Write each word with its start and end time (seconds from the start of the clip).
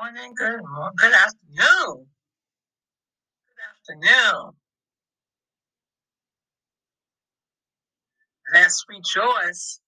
morning, 0.00 0.32
good 0.34 0.62
morning, 0.62 0.94
good 0.96 1.12
afternoon. 1.12 2.06
Good 3.48 4.00
afternoon. 4.00 4.52
Let's 8.54 8.84
rejoice. 8.88 9.80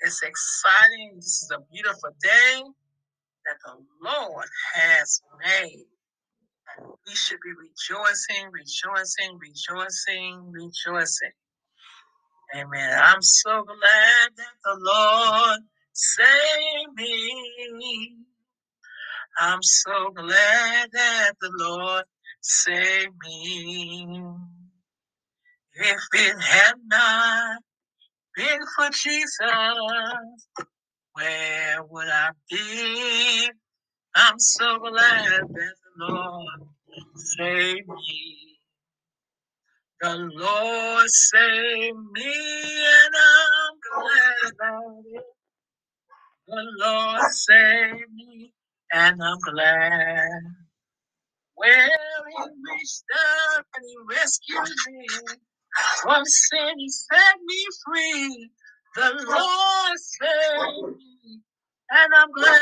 It's 0.00 0.22
exciting. 0.22 1.12
This 1.16 1.42
is 1.44 1.50
a 1.54 1.60
beautiful 1.72 2.10
day 2.20 2.62
that 3.46 3.56
the 3.64 3.76
Lord 4.02 4.46
has 4.74 5.22
made. 5.38 5.86
And 6.76 6.86
we 7.06 7.14
should 7.14 7.38
be 7.44 7.52
rejoicing, 7.52 8.50
rejoicing, 8.50 9.38
rejoicing, 9.38 10.50
rejoicing. 10.50 11.32
Amen. 12.56 12.98
I'm 13.00 13.22
so 13.22 13.62
glad 13.62 14.30
that 14.36 14.56
the 14.64 14.76
Lord 14.80 15.60
saved 15.92 16.94
me. 16.96 18.25
I'm 19.38 19.62
so 19.62 20.10
glad 20.16 20.90
that 20.92 21.32
the 21.40 21.50
Lord 21.54 22.04
saved 22.42 23.14
me. 23.24 24.22
If 25.74 26.00
it 26.14 26.40
had 26.42 26.74
not 26.86 27.58
been 28.36 28.60
for 28.76 28.90
Jesus, 28.92 29.36
where 31.14 31.84
would 31.90 32.08
I 32.08 32.30
be? 32.50 33.50
I'm 34.16 34.38
so 34.40 34.78
glad 34.78 35.42
that 35.42 35.48
the 35.48 36.06
Lord 36.06 36.68
saved 37.16 37.88
me. 37.88 38.58
The 40.00 40.16
Lord 40.16 41.10
saved 41.10 41.98
me, 42.12 42.34
and 42.34 43.14
I'm 43.16 43.74
glad 43.92 44.52
about 44.54 45.04
it. 45.06 45.24
The 46.48 46.64
Lord 46.80 47.22
saved 47.32 48.12
me, 48.14 48.52
and 48.92 49.22
I'm 49.22 49.38
glad. 49.40 50.42
Well, 51.56 51.70
He 51.70 52.44
reached 52.72 53.04
out 53.16 53.64
and 53.76 53.84
He 53.86 53.96
rescued 54.16 54.76
me 54.88 55.06
from 56.02 56.24
sin. 56.26 56.74
He 56.78 56.88
set 56.90 57.36
me 57.46 57.66
free. 57.86 58.50
The 58.96 59.24
Lord 59.28 59.98
saved 59.98 60.98
me, 60.98 61.40
and 61.90 62.14
I'm 62.16 62.32
glad. 62.32 62.60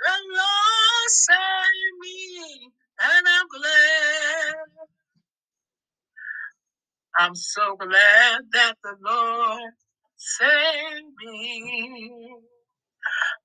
The 0.00 0.16
Lord 0.32 1.08
saved 1.08 1.98
me, 2.00 2.70
and 3.00 3.26
I'm 3.28 3.48
glad. 3.48 4.56
I'm 7.18 7.34
so 7.36 7.76
glad 7.76 8.42
that 8.52 8.74
the 8.84 8.96
Lord 9.04 9.72
saved 10.16 11.14
me. 11.24 12.12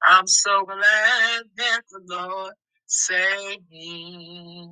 I'm 0.03 0.27
so 0.27 0.65
glad 0.65 1.43
that 1.57 1.81
the 1.91 2.01
Lord 2.07 2.53
saved 2.87 3.63
me. 3.71 4.69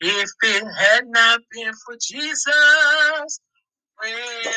If 0.00 0.30
it 0.44 0.64
had 0.78 1.06
not 1.08 1.40
been 1.52 1.72
for 1.86 1.96
Jesus, 2.00 3.40
where 3.98 4.12
would 4.12 4.54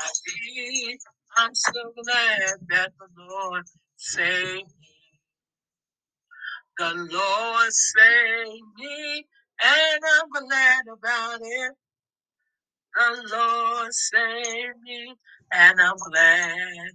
I 0.00 0.08
be? 0.26 0.98
I'm 1.38 1.54
so 1.54 1.94
glad 2.04 2.50
that 2.70 2.92
the 2.98 3.08
Lord 3.28 3.64
saved 3.96 4.68
me. 4.80 4.88
The 6.78 6.92
Lord 6.94 7.72
saved 7.72 8.64
me, 8.78 9.26
and 9.62 10.02
I'm 10.16 10.46
glad 10.48 10.82
about 10.92 11.40
it. 11.42 11.72
The 12.94 13.36
Lord 13.36 13.94
saved 13.94 14.80
me, 14.84 15.14
and 15.52 15.80
I'm 15.80 15.96
glad. 15.98 16.92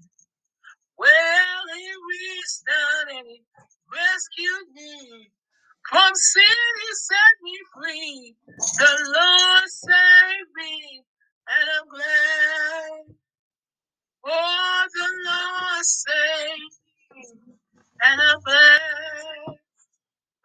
Well, 0.97 1.61
He 1.75 1.89
reached 2.11 2.63
down 2.67 3.17
and 3.17 3.27
He 3.27 3.43
rescued 3.91 4.69
me. 4.75 5.31
From 5.89 6.15
sin, 6.15 6.43
He 6.43 6.95
set 6.95 7.35
me 7.43 7.58
free. 7.75 8.35
The 8.58 9.13
Lord 9.15 9.69
saved 9.69 10.52
me, 10.57 11.03
and 11.49 11.69
I'm 11.80 11.89
glad. 11.89 13.15
Oh, 14.25 14.87
the 14.93 15.09
Lord 15.31 15.86
saved 15.86 16.80
me, 17.15 17.25
and 18.03 18.21
I'm 18.21 18.39
glad. 18.41 19.45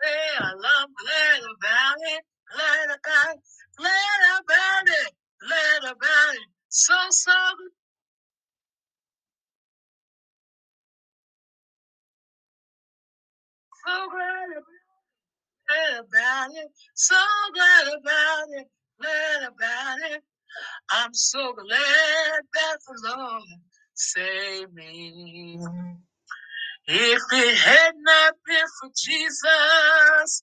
Well, 0.01 0.53
I'm 0.55 0.95
glad 0.95 1.41
about 1.43 1.97
it, 2.15 2.25
glad 2.55 2.87
about 2.87 3.35
it, 3.37 3.43
glad 3.77 4.23
about 4.41 4.85
it, 4.87 5.13
glad 5.43 5.93
about 5.93 6.35
it. 6.35 6.49
So, 6.71 6.95
so, 7.11 7.33
so 13.87 14.09
glad 14.11 16.01
about 16.01 16.51
it, 16.55 16.71
so 16.95 17.17
glad 17.55 17.89
about 18.01 18.47
it, 18.51 18.69
glad 19.01 19.49
about 19.49 19.99
it. 20.13 20.23
I'm 20.91 21.15
so 21.15 21.55
glad 21.55 22.43
that 22.55 22.79
the 22.87 23.11
Lord 23.17 23.43
saved 23.95 24.75
me. 24.75 25.59
If 26.87 27.23
it 27.33 27.59
had 27.59 27.95
not 27.99 28.35
been 28.47 28.67
for 28.81 28.91
Jesus, 28.97 30.43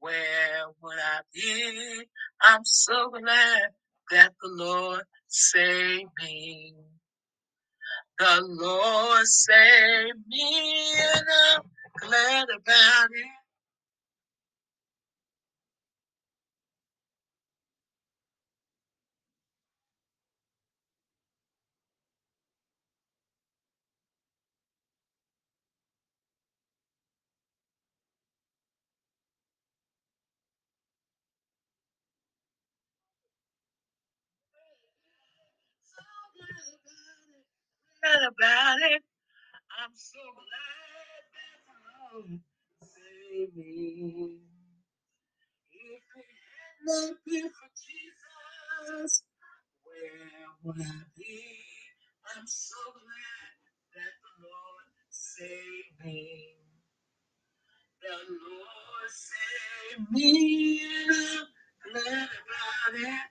where 0.00 0.66
would 0.82 0.98
I 0.98 1.20
be? 1.34 2.04
I'm 2.42 2.64
so 2.64 3.10
glad 3.10 3.70
that 4.10 4.32
the 4.42 4.48
Lord 4.48 5.02
saved 5.28 6.10
me. 6.22 6.74
The 8.18 8.42
Lord 8.42 9.26
saved 9.26 10.18
me, 10.28 10.94
and 11.14 11.64
glad 12.00 12.48
about 12.50 13.10
it. 13.12 13.32
So 35.84 36.02
glad 36.36 36.68
about 36.80 37.22
it. 37.36 37.46
Glad 38.02 38.28
about 38.28 38.92
it. 38.92 39.02
I'm 39.80 39.92
so 39.94 40.18
glad 40.34 40.89
Lord 42.14 42.40
saved 42.82 43.56
me. 43.56 44.38
If 45.72 46.02
it 46.16 46.26
had 46.56 46.76
not 46.86 47.14
been 47.26 47.50
for 47.50 47.70
Jesus, 47.76 49.22
where 49.84 50.48
would 50.64 50.80
I 50.82 51.02
be? 51.16 51.44
I'm 52.36 52.46
so 52.46 52.76
glad 52.92 53.52
that 53.96 54.14
the 54.22 54.44
Lord 54.44 54.88
saved 55.10 56.04
me. 56.04 56.56
The 58.02 58.16
Lord 58.30 59.10
saved 59.10 60.12
me, 60.12 60.80
and 60.82 61.16
I'm 61.16 61.92
glad 61.92 62.28
about 62.28 63.00
it. 63.00 63.30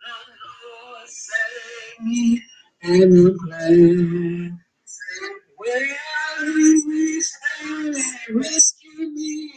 The 0.00 0.16
Lord 0.64 1.08
saved 1.08 2.06
me, 2.06 2.42
and 2.82 3.14
I'm 3.14 3.36
glad. 3.38 4.58
Well, 5.58 5.82
Reached 6.42 7.32
down 7.62 7.86
and 7.86 7.94
rescued 8.36 9.12
me 9.14 9.52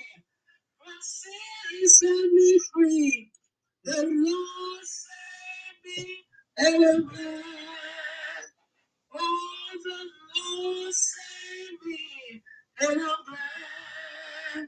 from 0.77 0.93
sin. 1.01 1.89
Set 1.89 2.09
me 2.09 2.59
free. 2.73 3.31
The 3.83 3.97
Lord 4.03 4.85
saved 4.85 5.99
me, 6.07 6.17
and 6.57 7.09
glad. 7.09 7.43
Oh, 9.15 9.69
the 9.83 9.97
Lord 10.63 10.93
saved 10.93 11.85
me, 11.85 12.43
and 12.81 13.01
I'm 13.01 13.25
glad. 13.27 14.67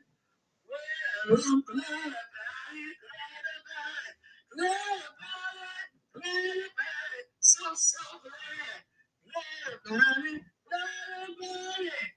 Well, 1.30 1.40
I'm 1.48 1.62
glad 1.64 1.84
about 1.88 2.74
it, 2.76 2.98
glad 3.04 3.46
about 3.60 4.04
it, 4.08 4.18
glad 4.56 5.02
about 5.10 5.58
it, 5.64 5.90
glad 6.14 6.58
about 6.58 7.12
it, 7.20 7.28
so, 7.40 7.66
so 7.76 8.04
glad, 8.24 8.82
glad 9.26 9.74
about 9.86 10.26
it, 10.26 10.42
glad 10.70 11.30
about 11.30 11.82
it, 11.82 12.12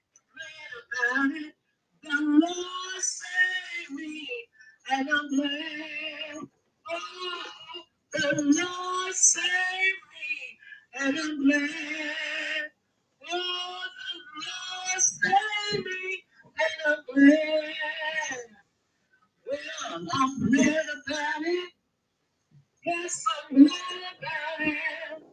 about 0.79 1.31
it. 1.37 1.53
The 2.03 2.17
Lord 2.21 3.01
saved 3.01 3.91
me, 3.95 4.29
and 4.91 5.09
I'm 5.09 5.29
glad. 5.35 6.47
Oh, 6.91 7.43
the 8.13 8.35
Lord 8.35 9.15
saved 9.15 10.03
me, 10.13 11.01
and 11.01 11.19
I'm 11.19 11.45
glad. 11.45 12.71
Oh, 13.31 13.81
the 13.97 14.19
Lord 14.45 15.01
saved 15.01 15.85
me, 15.85 16.23
and 16.59 16.97
I'm 16.97 17.05
glad. 17.15 18.45
Well, 19.47 20.07
I'm 20.13 20.51
glad 20.51 20.85
about 21.05 21.43
it. 21.43 21.69
Yes, 22.85 23.23
I'm 23.51 23.65
glad 23.65 24.03
about 24.19 24.67
it. 24.67 25.23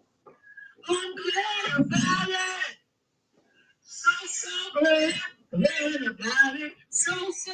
I'm 0.88 1.14
glad 1.16 1.86
about 1.86 2.28
it. 2.30 2.65
So, 4.06 4.26
so 4.28 4.80
glad, 4.80 5.14
glad 5.50 6.02
about 6.02 6.56
it. 6.60 6.74
So, 6.90 7.12
so 7.32 7.52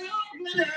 glad, 0.55 0.69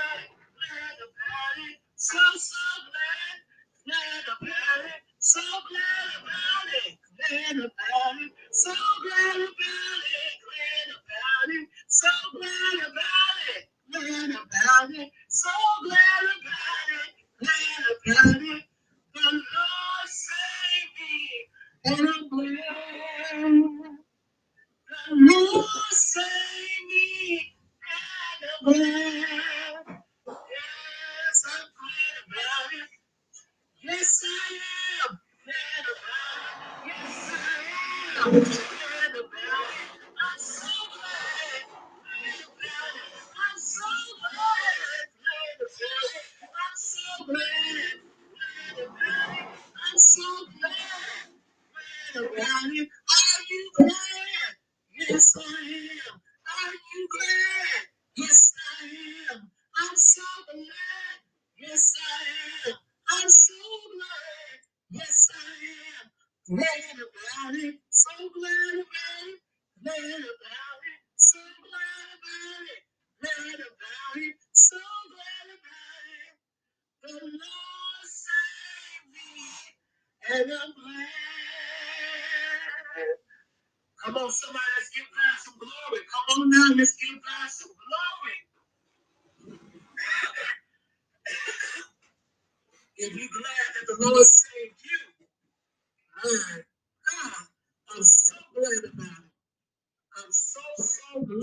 I'm 101.28 101.42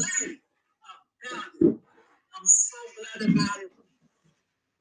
so 2.45 2.77
glad 2.97 3.30
about 3.31 3.57
it. 3.62 3.71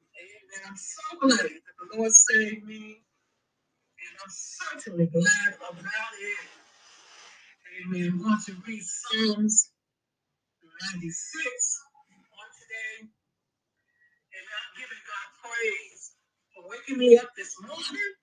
Amen. 0.01 0.61
I'm 0.67 0.77
so 0.77 1.19
glad 1.21 1.39
that 1.39 1.75
the 1.79 1.97
Lord 1.97 2.11
saved 2.13 2.65
me, 2.65 2.97
and 3.99 4.15
I'm 4.23 4.31
certainly 4.31 5.07
glad 5.07 5.55
about 5.59 6.15
it. 6.21 6.47
Amen. 7.85 8.19
I 8.19 8.23
want 8.29 8.45
to 8.47 8.53
read 8.67 8.83
Psalms 8.83 9.71
96 10.93 11.81
on 12.17 12.49
today, 12.59 13.09
and 14.17 14.45
I'm 14.47 14.71
giving 14.77 15.03
God 15.07 15.29
praise 15.43 16.11
for 16.55 16.69
waking 16.69 16.97
me 16.99 17.17
up 17.17 17.29
this 17.37 17.55
morning. 17.61 18.13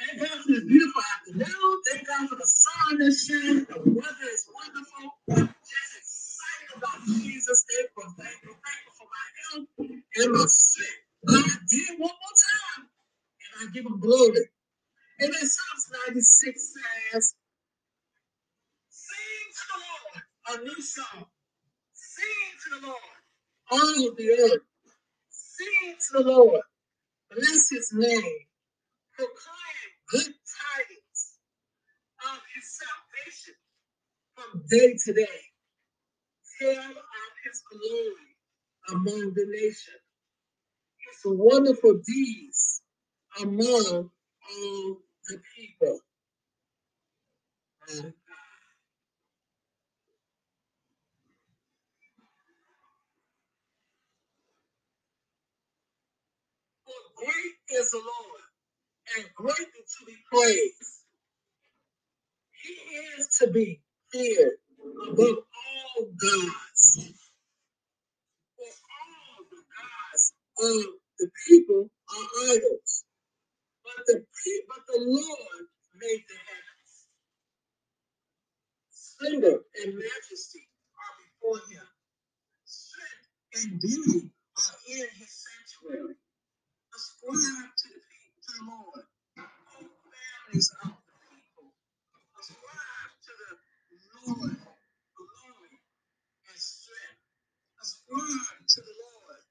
Thank 0.00 0.20
God 0.20 0.38
for 0.44 0.52
this 0.52 0.64
beautiful 0.64 1.02
afternoon. 1.16 1.82
Thank 1.92 2.08
God 2.08 2.28
for 2.28 2.36
the 2.36 2.46
sun 2.48 2.98
that's 3.00 3.26
shining. 3.26 3.66
The 3.66 3.78
weather 3.78 4.28
is 4.32 4.48
wonderful. 4.54 5.53
I'm 6.86 7.02
just 7.04 7.08
excited 7.08 7.08
about 7.08 7.24
Jesus. 7.24 7.64
Thankful, 7.70 8.14
thankful, 8.18 8.56
thankful 8.60 8.94
for 8.98 9.08
my 9.10 9.26
health 9.40 9.68
and 10.16 10.32
my 10.32 10.46
strength. 10.48 11.04
God 11.26 11.60
did 11.70 11.90
one 11.98 12.12
more 12.12 12.36
time, 12.50 12.84
and 13.40 13.52
I 13.70 13.72
give 13.72 13.86
him 13.86 14.00
glory. 14.00 14.44
And 15.20 15.32
then 15.32 15.40
Psalms 15.48 15.86
96 16.08 16.74
says, 17.12 17.34
Sing 18.90 19.46
to 19.56 19.64
the 19.72 19.80
Lord 19.84 20.60
a 20.60 20.64
new 20.64 20.82
song. 20.82 21.26
Sing 21.94 22.50
to 22.64 22.80
the 22.80 22.86
Lord. 22.88 23.18
All 23.72 24.08
of 24.10 24.16
the 24.16 24.30
earth. 24.30 24.62
Sing 25.30 25.96
to 26.10 26.22
the 26.24 26.30
Lord. 26.30 26.62
Bless 27.30 27.70
his 27.70 27.92
name. 27.94 28.40
Proclaim 29.16 29.90
good 30.10 30.34
tidings 30.34 31.38
of 32.24 32.40
his 32.54 32.80
salvation 32.80 33.54
from 34.36 34.62
day 34.70 34.96
to 35.06 35.12
day. 35.14 35.40
Tell 36.60 36.70
of 36.70 37.32
his 37.44 37.62
glory 37.70 38.36
among 38.90 39.34
the 39.34 39.46
nations. 39.48 40.02
His 40.98 41.22
wonderful 41.26 42.00
deeds 42.06 42.82
among 43.42 44.10
all 44.50 44.98
the 45.28 45.40
people. 45.56 46.00
Great 57.16 57.78
is 57.80 57.90
the 57.92 57.98
Lord 57.98 58.42
and 59.18 59.26
greatly 59.34 59.64
to 59.66 60.06
be 60.06 60.16
praised. 60.32 61.04
He 62.62 62.72
is 62.72 63.28
to 63.40 63.50
be 63.50 63.82
feared 64.12 64.54
above 64.84 65.38
all 65.38 66.06
gods. 66.16 67.00
For 68.56 68.64
all 68.66 69.44
the 69.50 69.62
gods 69.74 70.34
of 70.60 70.84
the 71.18 71.30
people 71.48 71.90
are 72.10 72.28
idols. 72.52 73.04
But 73.84 74.06
the 74.06 74.24
but 74.68 74.82
the 74.88 75.00
Lord 75.00 75.66
made 76.00 76.24
the 76.28 76.36
heavens. 76.36 76.94
Splendor 78.90 79.58
and 79.84 79.94
majesty 79.94 80.68
are 81.00 81.14
before 81.22 81.60
him. 81.70 81.88
Strength 82.66 83.28
and 83.56 83.80
beauty 83.80 84.30
are 84.58 84.76
in 84.88 85.08
his 85.18 85.32
sanctuary. 85.32 86.16
Ascribe 86.94 87.72
to 87.76 87.88
the 87.90 88.00
to 88.42 88.50
the 88.58 88.64
Lord, 88.70 89.04
all 89.38 89.86
families 90.08 90.70
of 90.84 90.90
the 90.92 91.14
people. 91.28 91.68
Ascribe 92.40 93.14
to 93.26 93.32
the 93.38 93.52
Lord 94.26 94.56
glory 95.16 95.74
and 96.48 96.58
strength. 96.58 97.22
Ascribe 97.82 98.60
to 98.68 98.80
the 98.82 98.94
Lord 99.02 99.42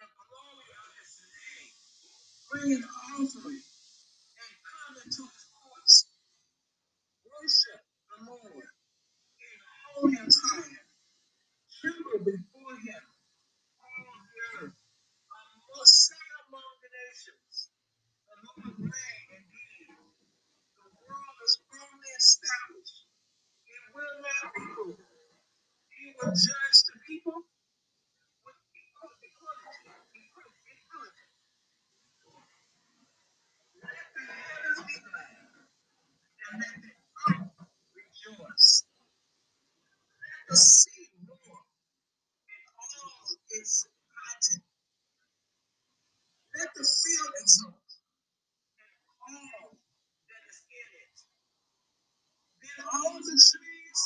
the 0.00 0.08
glory 0.08 0.70
of 0.72 0.90
his 1.00 1.14
name. 1.30 1.74
Bring 2.60 2.74
an 2.76 2.84
offering 2.84 3.64
and 4.36 4.54
come 4.68 4.94
into 5.00 5.24
his 5.24 5.46
courts. 5.56 5.96
Worship 7.24 7.82
the 8.12 8.18
Lord 8.28 8.68
in 9.40 9.56
holy 9.96 10.16
attire. 10.20 10.84
Tremble 11.80 12.20
before 12.20 12.76
him, 12.84 13.04
all 13.80 14.16
the 14.22 14.66
earth. 14.68 14.76
Must 15.76 15.96
say 16.08 16.24
among 16.48 16.72
the 16.84 16.90
nations, 16.92 17.56
the 18.28 18.36
Lord 18.44 18.76
reign 18.92 19.28
indeed. 19.40 19.96
The 20.76 20.88
world 21.00 21.38
is 21.44 21.54
firmly 21.68 22.12
established. 22.20 23.00
It 23.68 23.82
will 23.96 24.16
not 24.20 24.44
be 24.52 24.64
moved. 24.76 25.06
He 25.96 26.06
will 26.16 26.34
judge 26.36 26.78
the 26.92 26.96
people 27.08 27.44
and 36.64 36.84
all 49.28 49.70
that 50.28 50.42
is 50.50 50.60
in 50.70 50.88
it. 51.00 51.18
Then 52.62 52.86
all 52.92 53.14
the 53.18 53.36
trees 53.36 54.00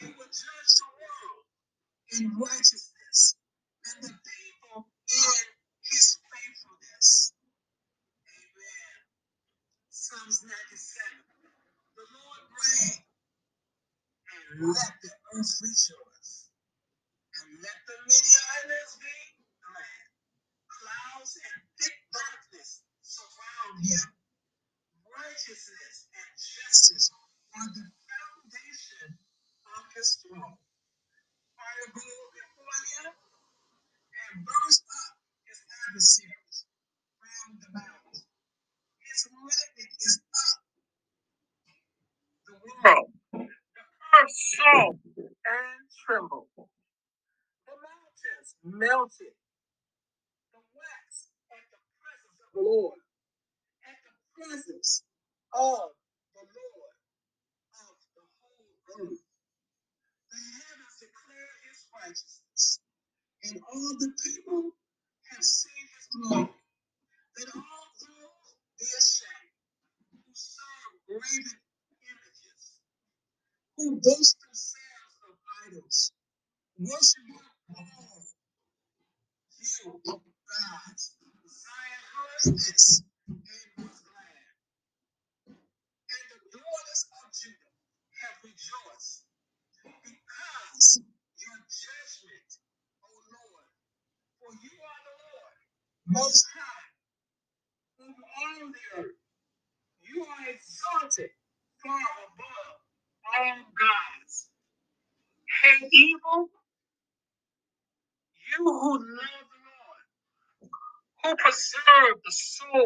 he 0.00 0.06
will 0.06 0.26
judge 0.30 0.72
the 0.78 0.88
world 0.98 1.44
in 2.20 2.38
righteousness 2.38 3.36
and 3.86 4.04
the 4.04 4.14
people 4.14 4.86
in 4.86 5.44
his 5.84 6.18
faithfulness. 6.30 7.34
Amen. 8.28 8.96
Psalms 9.90 10.42
97. 10.44 11.24
The 11.96 12.06
Lord 12.14 12.44
reign 12.52 13.04
and 14.60 14.68
let 14.74 14.92
the 15.02 15.10
earth 15.34 15.54
rejoice. 15.62 16.07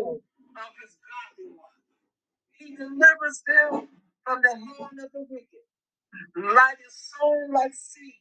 Soul 0.04 0.22
of 0.56 0.72
his 0.82 0.96
godly 1.06 1.50
one. 1.56 1.80
He 2.52 2.76
delivers 2.76 3.42
them 3.46 3.88
from 4.24 4.42
the 4.42 4.50
hand 4.54 4.98
of 5.04 5.12
the 5.12 5.26
wicked. 5.30 5.66
Light 6.36 6.78
is 6.86 6.94
sown 7.18 7.52
like 7.54 7.74
seed 7.74 8.14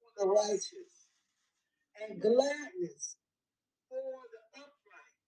for 0.00 0.24
the 0.24 0.30
righteous, 0.30 0.94
and 2.02 2.20
gladness 2.20 3.16
for 3.88 3.96
the 4.32 4.60
upright 4.60 5.18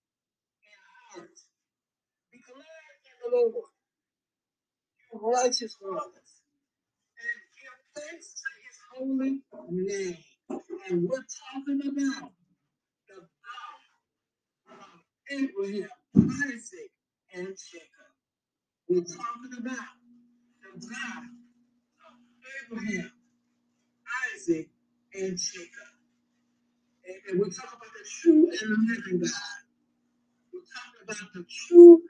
in 0.64 0.79
heart. 1.23 1.38
Be 2.33 2.40
glad 2.47 2.95
in 3.07 3.17
the 3.23 3.37
Lord, 3.37 3.71
you 5.12 5.21
righteous 5.23 5.76
ones, 5.83 6.31
and 7.19 7.40
give 7.57 7.79
thanks 8.05 8.35
to 8.35 8.49
his 8.67 8.79
holy 8.95 9.40
name. 9.71 10.19
And 10.90 11.09
we're 11.09 11.26
talking 11.52 11.81
about 11.88 12.33
Abraham, 15.30 15.90
Isaac, 16.16 16.92
and 17.34 17.49
Jacob. 17.49 18.12
We're 18.88 19.00
talking 19.02 19.52
about 19.58 19.88
the 20.62 20.87
God 20.88 21.25
of 22.06 22.14
Abraham, 22.66 23.12
Isaac, 24.34 24.68
and 25.14 25.38
Jacob. 25.38 25.94
And, 27.06 27.16
and 27.30 27.40
we're 27.40 27.50
talking 27.50 27.78
about 27.78 27.94
the 27.94 28.06
true 28.08 28.49
and 28.50 28.88
living 28.88 29.20
God. 29.20 29.60
We're 30.52 30.60
talking 30.60 31.02
about 31.04 31.34
the 31.34 31.44
true 31.49 32.02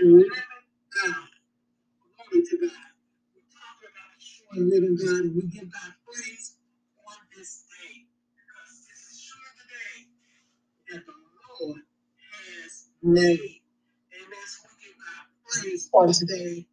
and 0.00 0.12
living 0.12 0.32
God. 1.04 1.28
Glory 2.16 2.46
to 2.46 2.56
God. 2.58 2.90
We're 3.34 3.52
talking 3.54 3.88
about 3.90 4.10
the 4.14 4.22
true 4.24 4.48
and 4.60 4.70
living 4.70 4.96
God, 4.96 5.24
and 5.26 5.36
we 5.36 5.42
give 5.48 5.72
God 5.72 5.92
praise 6.06 6.56
on 7.08 7.18
this 7.36 7.64
day. 7.68 8.06
Because 8.36 8.86
this 8.88 9.02
is 9.12 9.24
truly 9.26 9.52
the 9.58 9.66
day 9.74 9.98
that 10.92 11.06
the 11.06 11.14
Lord 11.66 11.82
made. 13.02 13.62
Amen. 14.14 14.46
So 14.48 14.68
we 14.70 14.88
give 14.88 14.98
God 14.98 15.24
praise 15.46 15.90
on 15.92 16.12
today 16.12 16.66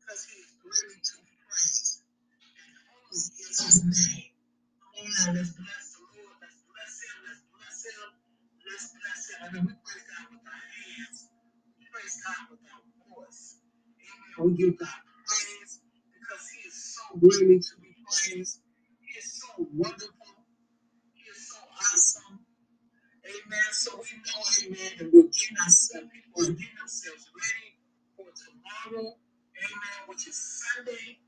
because 0.00 0.22
He 0.30 0.40
is 0.42 0.50
worthy 0.64 0.98
to 1.00 1.14
be 1.22 1.32
praised. 1.48 2.02
And 2.56 2.74
holy 2.88 3.18
is 3.18 3.58
His 3.60 3.78
name. 3.84 4.30
Come 4.96 5.06
on 5.06 5.36
let's 5.36 5.52
bless 5.56 5.86
the 5.96 6.02
Lord. 6.04 6.36
Let's 6.42 6.60
bless 6.70 6.94
Him. 7.04 7.18
Let's 7.26 7.42
bless 7.52 7.78
Him. 7.86 8.10
Let's 8.66 8.86
bless 8.96 9.22
Him. 9.30 9.38
I 9.42 9.48
mean, 9.54 9.64
we 9.68 9.74
praise 9.82 10.06
God 10.10 10.26
with 10.32 10.44
our 10.46 10.64
hands. 10.74 11.18
We 11.78 11.84
praise 11.92 12.16
God 12.24 12.42
with 12.50 12.64
our 12.70 12.82
voice. 13.10 13.58
Amen. 14.02 14.38
We 14.44 14.50
give 14.58 14.76
God 14.78 15.00
praise 15.26 15.80
because 16.14 16.44
He 16.52 16.60
is 16.68 16.76
so 16.96 17.02
worthy 17.20 17.58
to 17.60 17.74
be 17.82 17.92
praised. 18.06 18.60
He 19.02 19.10
is 19.18 19.28
so 19.42 19.50
wonderful. 19.74 20.19
Amen. 23.50 23.72
So 23.72 23.98
we 23.98 24.14
know, 24.22 24.42
amen, 24.62 24.92
and 25.00 25.10
we're 25.12 25.26
getting 25.26 25.58
ourselves, 25.58 26.06
we're 26.36 26.54
getting 26.54 26.78
ourselves 26.82 27.26
ready 27.34 27.74
for 28.16 28.26
tomorrow. 28.30 29.10
Amen. 29.10 29.98
Which 30.06 30.28
is 30.28 30.38
Sunday. 30.38 31.18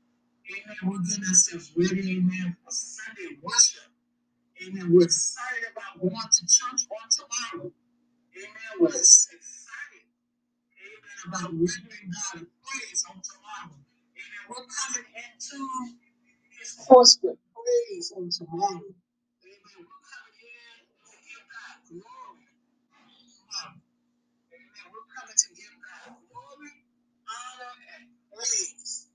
Amen. 0.47 0.77
We're 0.85 1.03
getting 1.03 1.25
ourselves 1.27 1.71
ready, 1.75 2.17
amen, 2.17 2.55
for 2.63 2.71
Sunday 2.71 3.37
worship. 3.43 3.91
Amen. 4.63 4.93
We're 4.93 5.05
excited 5.05 5.65
about 5.75 5.99
going 5.99 6.15
to 6.15 6.43
church 6.47 6.83
on 6.87 7.07
tomorrow. 7.11 7.71
Amen. 8.37 8.73
We're 8.79 8.89
excited. 8.95 10.07
Amen. 10.79 11.17
About 11.27 11.51
rendering 11.51 12.09
God 12.13 12.43
a 12.43 12.47
praise 12.63 13.03
on 13.09 13.19
tomorrow. 13.19 13.75
Amen. 13.75 14.43
We're 14.49 14.67
coming 14.69 15.09
into 15.11 15.59
his 16.59 16.71
course 16.87 17.19
with 17.23 17.37
praise 17.51 18.13
on 18.15 18.29
tomorrow. 18.31 18.81
Amen. 18.87 19.79
We're 19.83 20.05
coming 20.07 20.37
in 20.47 20.79
to 20.87 21.15
give 21.27 21.43
God 21.51 21.75
glory. 21.89 22.45
Tomorrow. 23.43 23.75
Amen. 24.53 24.85
We're 24.93 25.09
coming 25.11 25.37
to 25.37 25.49
give 25.57 25.75
God 25.81 26.15
glory, 26.29 26.75
honor, 27.27 27.75
praise. 28.43 29.07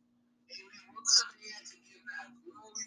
Amen. 0.49 0.85
We're 0.93 1.05
coming 1.05 1.43
in 1.45 1.63
to 1.69 1.77
give 1.85 2.03
God 2.05 2.29
glory, 2.49 2.87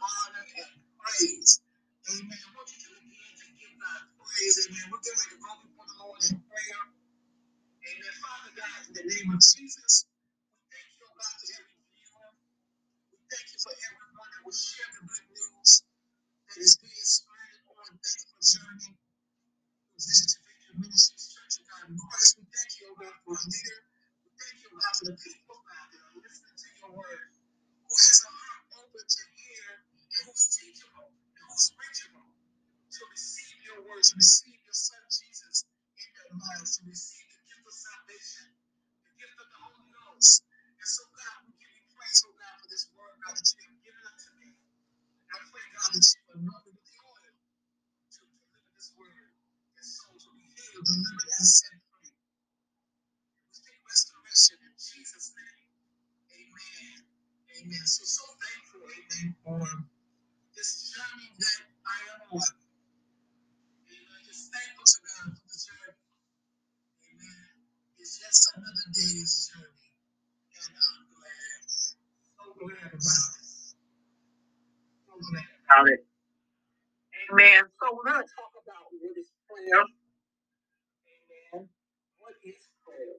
honor, 0.00 0.46
and 0.46 0.72
praise. 0.96 1.60
Amen. 2.08 2.40
I 2.40 2.50
want 2.56 2.68
you 2.72 2.80
to 2.88 2.90
begin 3.04 3.32
to 3.36 3.48
give 3.60 3.74
God 3.76 4.00
praise. 4.16 4.56
Amen. 4.68 4.84
We're 4.88 5.02
getting 5.04 5.20
ready 5.20 5.34
to 5.36 5.40
go 5.44 5.52
before 5.60 5.86
the 5.88 5.98
Lord 6.00 6.20
in 6.24 6.36
prayer. 6.48 6.82
Amen. 7.68 8.14
Father 8.22 8.52
God, 8.56 8.80
in 8.88 8.92
the 8.96 9.04
name 9.06 9.28
of 9.34 9.40
Jesus, 9.44 10.08
we 10.08 10.62
thank 10.72 10.88
you, 10.96 11.04
oh 11.06 11.14
God, 11.16 11.34
for 11.38 11.48
every 11.56 11.78
viewer. 11.92 12.30
We 13.12 13.18
thank 13.30 13.46
you 13.52 13.58
for 13.60 13.74
everyone 13.74 14.30
that 14.34 14.42
will 14.44 14.56
share 14.56 14.90
the 14.96 15.02
good 15.06 15.26
news 15.32 15.70
that 16.50 16.58
is 16.60 16.74
being 16.80 17.06
spread 17.08 17.54
on 17.70 17.86
Thankful 18.00 18.42
Journey. 18.42 18.92
Vision 19.94 20.26
to 20.26 20.38
Victory 20.48 20.76
Ministries 20.80 21.26
Church 21.36 21.54
of 21.60 21.64
God 21.68 21.84
in 21.92 21.96
Christ. 22.00 22.40
We 22.40 22.44
thank 22.48 22.70
you, 22.80 22.84
oh 22.90 22.96
God, 22.96 23.14
for 23.28 23.36
our 23.36 23.44
leader. 23.44 23.80
We 24.24 24.30
thank 24.40 24.56
you, 24.64 24.68
oh 24.72 24.80
God, 24.80 24.94
for 24.96 25.06
the 25.12 25.16
people, 25.20 25.52
oh 25.52 25.62
God, 25.68 25.86
that 25.92 26.00
are 26.00 26.16
listening 26.16 26.56
to 26.56 26.68
your 26.80 26.90
word, 26.96 27.28
who 27.84 27.94
has 27.94 28.18
a 28.24 28.30
heart 28.32 28.62
open 28.80 29.04
to 29.04 29.24
hear, 29.36 29.68
and 29.84 30.22
who's 30.26 30.44
teachable, 30.56 31.08
and 31.12 31.44
who's 31.46 31.66
reachable, 31.76 32.28
to 33.04 33.12
receive 33.12 33.60
your 33.68 33.80
word, 33.84 34.00
to 34.00 34.16
receive 34.16 34.56
your 34.64 34.72
son 34.72 35.02
Jesus 35.12 35.68
in 36.00 36.08
their 36.16 36.32
lives, 36.40 36.80
to 36.80 36.82
receive 36.88 37.28
the 37.28 37.40
gift 37.52 37.64
of 37.68 37.76
salvation, 37.76 38.48
the 39.04 39.12
gift 39.20 39.36
of 39.36 39.48
the 39.52 39.60
Holy 39.60 39.88
Ghost. 39.92 40.40
And 40.80 40.88
so, 40.88 41.04
God, 41.12 41.44
we 41.44 41.52
give 41.60 41.68
you 41.68 41.84
praise, 41.92 42.24
oh 42.24 42.32
God, 42.32 42.56
for 42.64 42.68
this 42.72 42.88
word, 42.96 43.12
God, 43.20 43.36
that 43.36 43.44
you 43.44 43.60
have 43.60 43.80
given 43.84 44.04
unto 44.08 44.30
me. 44.40 44.50
And 44.56 45.36
I 45.36 45.38
pray, 45.52 45.66
God, 45.76 45.90
that 45.92 46.06
you 46.16 46.20
anoint 46.32 46.64
with 46.64 46.80
the 46.80 46.96
oil 47.04 47.28
to 47.28 48.20
deliver 48.24 48.72
this 48.72 48.88
word. 48.96 49.28
That 49.76 49.84
souls 49.84 50.24
will 50.24 50.38
be 50.40 50.48
healed, 50.48 50.86
delivered, 50.88 51.28
and 51.28 51.44
set 51.44 51.76
free. 51.92 52.08
We 52.08 53.52
speak 53.52 53.80
restoration 53.84 54.56
in 54.64 54.74
Jesus' 54.80 55.28
name. 55.36 55.68
Amen. 56.40 56.98
Amen. 57.52 57.84
So, 57.84 58.02
so 58.08 58.24
thankful, 58.40 58.80
amen, 58.88 59.28
for 59.44 59.60
day's 69.04 69.50
journey. 69.52 69.88
And 70.56 70.76
I'm 70.76 71.04
glad. 71.12 71.60
So 71.68 72.44
glad 72.58 72.94
about 72.94 73.02
it. 73.02 73.76
Hallelujah. 75.68 76.06
Amen. 77.32 77.64
So 77.80 77.86
we're 77.96 78.12
going 78.12 78.24
to 78.24 78.30
talk 78.36 78.52
about 78.60 78.92
what 78.92 79.16
is 79.18 79.32
prayer. 79.48 79.84
Amen. 81.54 81.68
What 82.18 82.34
is 82.44 82.60
prayer? 82.84 83.16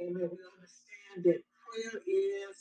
Amen. 0.00 0.30
We 0.30 0.38
understand 0.42 1.18
that 1.26 1.40
prayer 1.44 2.02
is 2.06 2.56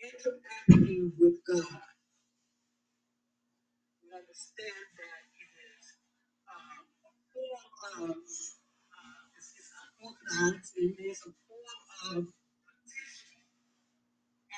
interacting 0.00 1.12
with 1.18 1.38
God. 1.46 1.82
We 4.02 4.08
understand 4.14 4.86
that 4.98 5.22
it 5.34 5.50
is 5.58 5.84
um, 6.48 6.86
a 7.06 7.12
form 7.32 8.10
of, 8.10 8.16
it's 10.00 10.72
and 10.76 10.94
it's 10.98 11.26
a 11.26 11.32
form 11.46 12.16
of 12.16 12.26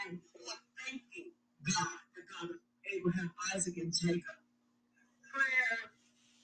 and 0.07 0.21
for 0.33 0.55
thanking 0.85 1.33
God, 1.65 2.01
the 2.17 2.23
God 2.25 2.51
of 2.51 2.61
Abraham, 2.89 3.31
Isaac, 3.55 3.77
and 3.77 3.93
Jacob. 3.93 4.39
Prayer 5.33 5.93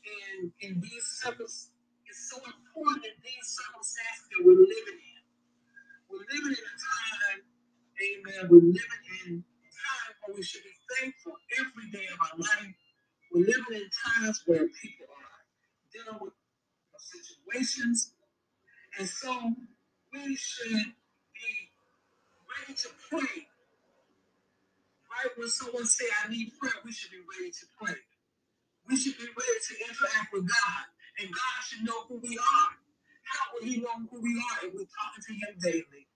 in, 0.04 0.52
in 0.60 0.80
these 0.80 1.06
circumstances 1.22 1.72
is 2.10 2.30
so 2.30 2.36
important 2.38 3.04
in 3.04 3.16
these 3.24 3.46
circumstances 3.46 4.24
that 4.30 4.40
we're 4.44 4.60
living 4.60 5.00
in. 5.00 5.22
We're 6.08 6.26
living 6.30 6.54
in 6.54 6.64
a 6.64 6.76
time, 6.78 7.40
amen, 7.98 8.42
we're 8.50 8.70
living 8.70 9.04
in 9.26 9.42
a 9.42 9.70
time 9.72 10.12
where 10.24 10.36
we 10.36 10.42
should 10.42 10.62
be 10.62 10.76
thankful 10.96 11.34
every 11.58 11.90
day 11.90 12.06
of 12.12 12.18
our 12.22 12.36
life. 12.38 12.74
We're 13.32 13.46
living 13.46 13.82
in 13.82 13.88
times 13.90 14.42
where 14.46 14.68
people 14.70 15.10
are 15.10 15.40
dealing 15.92 16.18
with 16.22 16.34
situations, 16.98 18.15
and 18.98 19.08
so 19.08 19.54
we 20.12 20.36
should 20.36 20.70
be 21.34 21.52
ready 22.48 22.74
to 22.74 22.88
pray. 23.10 23.48
Right 25.10 25.32
when 25.38 25.48
someone 25.48 25.86
say, 25.86 26.06
"I 26.24 26.28
need 26.28 26.52
prayer," 26.58 26.74
we 26.84 26.92
should 26.92 27.10
be 27.12 27.20
ready 27.20 27.50
to 27.50 27.66
pray. 27.80 27.96
We 28.88 28.96
should 28.96 29.18
be 29.18 29.24
ready 29.26 29.60
to 29.68 29.74
interact 29.88 30.32
with 30.32 30.48
God, 30.48 30.84
and 31.20 31.30
God 31.30 31.64
should 31.66 31.84
know 31.84 32.04
who 32.08 32.16
we 32.18 32.38
are. 32.38 32.72
How 33.24 33.54
will 33.54 33.66
He 33.66 33.78
know 33.80 33.96
who 34.10 34.20
we 34.20 34.34
are 34.38 34.66
if 34.66 34.74
we're 34.74 34.86
talking 34.86 35.24
to 35.28 35.34
Him 35.34 35.58
daily? 35.60 36.08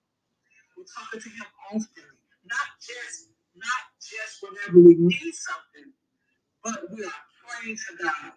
We're 0.77 0.85
talking 0.85 1.21
to 1.21 1.29
Him 1.29 1.45
often, 1.71 2.11
not 2.45 2.69
just 2.79 3.29
not 3.55 3.83
just 4.01 4.43
whenever 4.43 4.79
we 4.79 4.95
need 4.95 5.33
something, 5.33 5.93
but 6.63 6.91
we 6.91 7.05
are 7.05 7.23
praying 7.47 7.77
to 7.77 8.03
God. 8.03 8.33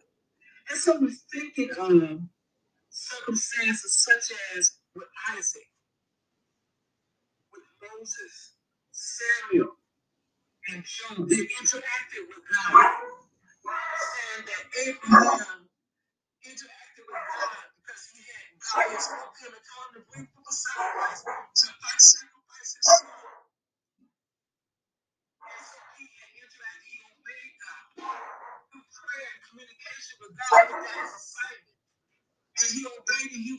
And 0.70 0.78
so 0.78 1.00
we're 1.00 1.10
thinking 1.10 1.70
of 1.78 2.20
circumstances 3.04 3.92
such 4.04 4.32
as 4.56 4.78
with 4.96 5.08
Isaac, 5.36 5.68
with 7.52 7.64
Moses, 7.82 8.54
Samuel, 8.92 9.76
and 10.70 10.84
Job. 10.84 11.28
They 11.28 11.44
interacted 11.60 12.24
with 12.28 12.44
God. 12.48 12.86
Understand 13.64 14.42
that 14.48 14.64
Abraham 14.86 15.60
interacted 16.44 17.04
with 17.06 17.24
God 17.34 17.64
because 17.80 18.04
he 18.14 18.20
had 18.24 18.46
God 18.60 18.86
had 18.92 19.02
spoken 19.02 19.40
him 19.48 19.52
and 19.56 19.64
told 19.66 19.86
him 19.90 19.94
to 19.98 20.02
bring 20.12 20.26
forth 20.32 20.52
sacrifice, 20.54 21.22
to 21.24 21.68
sacrifice 21.98 22.70
his 22.76 22.86
son. 22.86 23.08
So 25.40 25.78
he 25.98 26.06
had 26.18 26.30
interacted, 26.38 26.86
he 26.88 26.98
obeyed 27.06 27.54
God 27.60 27.84
through 28.72 28.86
prayer 28.92 29.28
and 29.34 29.42
communication 29.50 30.14
with 30.22 30.34
God. 30.36 30.68
Assignment. 30.68 30.86
And 30.86 31.33
he 33.42 33.58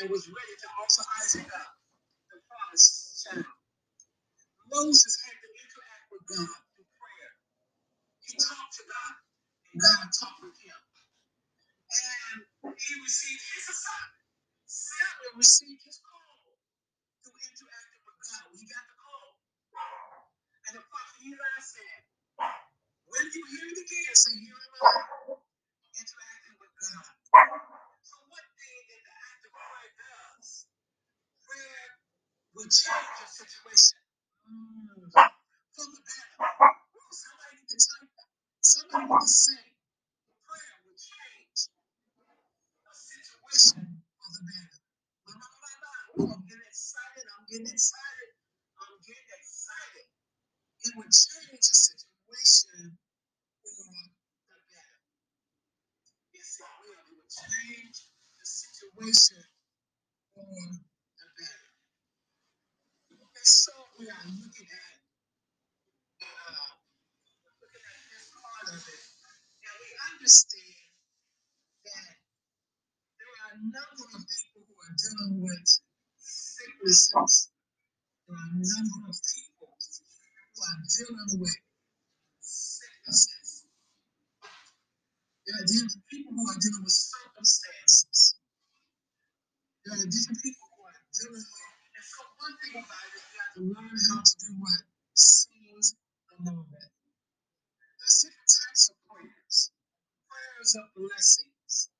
and 0.00 0.10
was 0.10 0.28
ready 0.28 0.56
to 0.62 0.68
offer 0.78 1.04
Isaac 1.24 1.48
up, 1.50 1.72
the 2.32 2.38
promised 2.46 3.24
child. 3.26 3.46
Moses 4.70 5.14
had 5.26 5.36
to 5.38 5.48
interact 5.52 6.06
with 6.12 6.24
God 6.28 6.60
through 6.76 6.90
prayer. 6.98 7.32
He 8.26 8.32
talked 8.38 8.74
to 8.80 8.84
God, 8.86 9.14
and 9.72 9.78
God 9.82 10.06
talked 10.12 10.40
with 10.44 10.58
him. 10.60 10.80
And 11.90 12.38
he 12.76 12.92
received 13.02 13.44
his 13.56 13.66
assignment. 13.70 14.26
Samuel 14.68 15.34
received 15.40 15.82
his 15.86 15.98
call 16.02 16.36
through 17.24 17.38
interacting 17.38 18.02
with 18.06 18.18
God. 18.22 18.44
He 18.56 18.66
got 18.68 18.84
the 18.88 18.96
call. 19.00 19.30
And 20.68 20.72
the 20.78 20.84
prophet 20.88 21.18
Eli 21.24 21.54
said, 21.62 22.02
When 23.10 23.26
you 23.32 23.42
hear 23.52 23.66
it 23.72 23.80
again, 23.80 24.14
say, 24.16 24.34
Here 24.40 24.56
am 24.56 24.74
I, 24.82 24.92
interacting 25.96 26.56
with 26.60 26.74
God. 26.78 27.06
So, 28.04 28.16
one 28.28 28.48
thing 28.58 28.82
that 28.90 29.02
the 29.04 29.14
act 29.14 29.42
of 29.46 29.52
prayer 29.54 29.92
does, 29.98 30.48
prayer 31.46 31.86
will 32.58 32.66
change 32.66 33.14
your 33.22 33.30
situation. 33.30 34.00
Mm. 34.50 35.14
For 35.14 35.86
the 35.86 36.00
better. 36.02 36.74
Somebody 37.14 37.54
need 37.62 37.70
to 37.70 37.78
type 37.78 38.10
that. 38.18 38.30
Somebody 38.60 39.06
need 39.06 39.22
to 39.22 39.30
say, 39.30 39.62
Prayer 40.42 40.76
will 40.82 40.98
change 40.98 41.60
a 42.74 42.92
situation 42.94 44.02
for 44.18 44.28
the 44.34 44.42
better. 44.50 44.78
My, 45.26 45.34
my, 45.38 45.50
my, 45.62 45.74
my. 45.82 46.34
I'm 46.34 46.42
getting 46.50 46.66
excited. 46.66 47.26
I'm 47.30 47.44
getting 47.46 47.70
excited. 47.70 48.30
I'm 48.82 48.96
getting 49.06 49.32
excited. 49.38 50.08
It 50.82 50.92
would 50.98 51.12
change 51.14 51.62
a 51.62 51.76
situation 51.78 52.98
for 53.62 53.72
the 53.72 53.86
better. 53.94 54.18
Yes, 56.34 56.50
it 56.58 56.72
will. 56.82 56.98
It 56.98 57.06
would 57.14 57.30
change 57.30 57.96
the 58.34 58.46
situation 58.46 59.42
for. 60.34 60.87
So 63.48 63.72
we 63.96 64.04
are 64.04 64.28
looking 64.28 64.68
at 64.68 65.00
looking 66.20 67.80
at 67.80 68.00
this 68.12 68.28
part 68.28 68.76
of 68.76 68.76
it, 68.76 69.04
and 69.64 69.76
we 69.80 69.88
understand 70.12 70.84
that 71.80 72.12
there 73.16 73.32
are 73.40 73.56
a 73.56 73.64
number 73.72 74.04
of 74.04 74.20
people 74.20 74.68
who 74.68 74.76
are 74.76 74.92
dealing 75.00 75.40
with 75.40 75.64
sicknesses. 76.20 77.48
There 78.28 78.36
are 78.36 78.52
a 78.52 78.60
number 78.60 79.00
of 79.08 79.16
people 79.16 79.72
who 79.72 80.60
are 80.60 80.80
dealing 80.84 81.40
with 81.40 81.56
sicknesses. 82.44 83.64
There 85.48 85.56
are 85.56 85.64
different 85.64 86.04
people 86.04 86.36
who 86.36 86.44
are 86.52 86.60
dealing 86.60 86.84
with 86.84 87.00
circumstances. 87.00 88.36
There 89.88 89.96
are 89.96 90.04
different 90.04 90.36
people 90.36 90.68
who 90.68 90.84
are 90.84 91.00
dealing 91.16 91.48
with. 91.48 91.77
One 92.16 92.56
thing 92.64 92.76
about 92.80 93.10
it, 93.12 93.24
you 93.28 93.38
have 93.40 93.52
to 93.56 93.62
learn 93.74 93.96
how 94.10 94.20
to 94.24 94.34
do 94.40 94.50
what? 94.60 94.82
Seize 95.14 95.96
the 96.30 96.36
moment. 96.44 96.92
There's 97.84 98.18
different 98.24 98.50
types 98.50 98.84
of 98.92 98.96
prayers. 99.08 99.58
Prayers 100.28 100.72
of 100.78 100.86
blessings, 100.96 101.90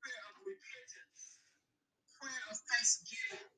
prayer 0.00 0.24
of 0.32 0.36
repentance, 0.46 1.22
prayer 2.20 2.44
of 2.50 2.58
thanksgiving, 2.70 3.48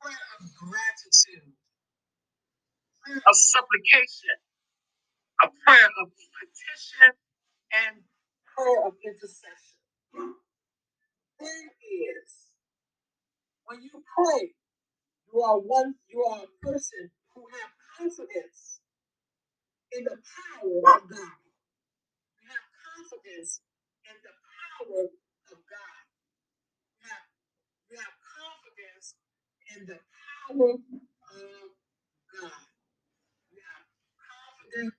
prayer 0.00 0.26
of 0.38 0.42
gratitude, 0.58 1.54
prayer 3.02 3.22
of 3.26 3.36
supplication, 3.36 4.38
a 5.44 5.46
prayer 5.66 5.90
of 6.02 6.08
petition, 6.14 7.12
and 7.86 8.04
prayer 8.56 8.80
of 8.88 8.94
intercession. 9.04 9.78
Is 11.40 12.39
when 13.70 13.82
you 13.82 13.90
pray, 14.02 14.50
you 15.32 15.40
are 15.42 15.58
one, 15.60 15.94
you 16.10 16.24
are 16.24 16.42
a 16.42 16.52
person 16.66 17.10
who 17.34 17.42
have 17.54 17.70
confidence 17.98 18.80
in 19.92 20.04
the 20.04 20.16
power 20.18 20.78
of 20.96 21.02
God. 21.10 21.38
We 22.38 22.44
have 22.50 22.66
confidence 22.82 23.60
in 24.06 24.16
the 24.22 24.34
power 24.34 25.04
of 25.06 25.58
God. 25.66 26.02
We 26.98 27.08
have, 27.08 27.26
we 27.90 27.96
have 27.98 28.16
confidence 28.22 29.14
in 29.76 29.80
the 29.86 30.00
power 30.02 30.72
of 30.74 30.80
God. 30.82 32.64
We 33.50 33.58
have 33.62 33.86
confidence 34.18 34.96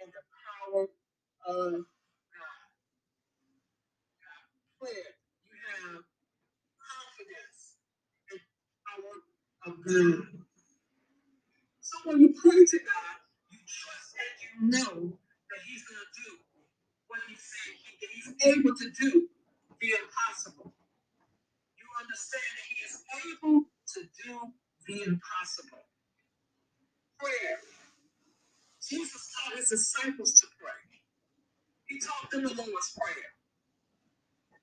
in 0.00 0.08
the 0.10 0.24
power 0.30 0.86
of 1.48 1.56
God. 1.56 1.84
Prayer. 4.80 5.12
You 5.46 5.56
have 5.82 6.04
confidence 6.78 7.60
in 8.32 8.38
the 8.38 8.40
power 8.86 9.16
of 9.68 9.74
God. 9.84 10.28
So 11.80 11.96
when 12.04 12.20
you 12.20 12.34
pray 12.34 12.64
to 12.66 12.78
God, 12.80 13.16
you 13.50 13.58
trust 13.66 14.10
and 14.18 14.34
you 14.42 14.52
know 14.70 14.94
that 15.12 15.60
He's 15.66 15.84
going 15.88 16.00
to 16.02 16.12
do 16.24 16.30
what 17.08 17.20
He 17.28 17.36
said 17.36 17.74
he, 17.78 17.90
that 18.00 18.10
He's 18.14 18.30
able 18.56 18.74
to 18.76 18.88
do 18.90 19.28
the 19.80 19.90
impossible. 20.00 20.74
You 21.78 21.86
understand 22.00 22.50
that 22.56 22.68
He 22.70 22.78
is 22.84 22.96
able 23.26 23.64
to 23.96 24.00
do 24.24 24.34
the 24.88 24.96
impossible. 25.10 25.84
Prayer. 27.20 27.58
Jesus 28.82 29.32
taught 29.34 29.58
His 29.58 29.70
disciples 29.70 30.40
to 30.40 30.48
pray. 30.60 30.93
He 31.94 32.02
taught 32.02 32.26
them 32.34 32.42
the 32.42 32.50
Lord's 32.58 32.90
Prayer. 32.98 33.30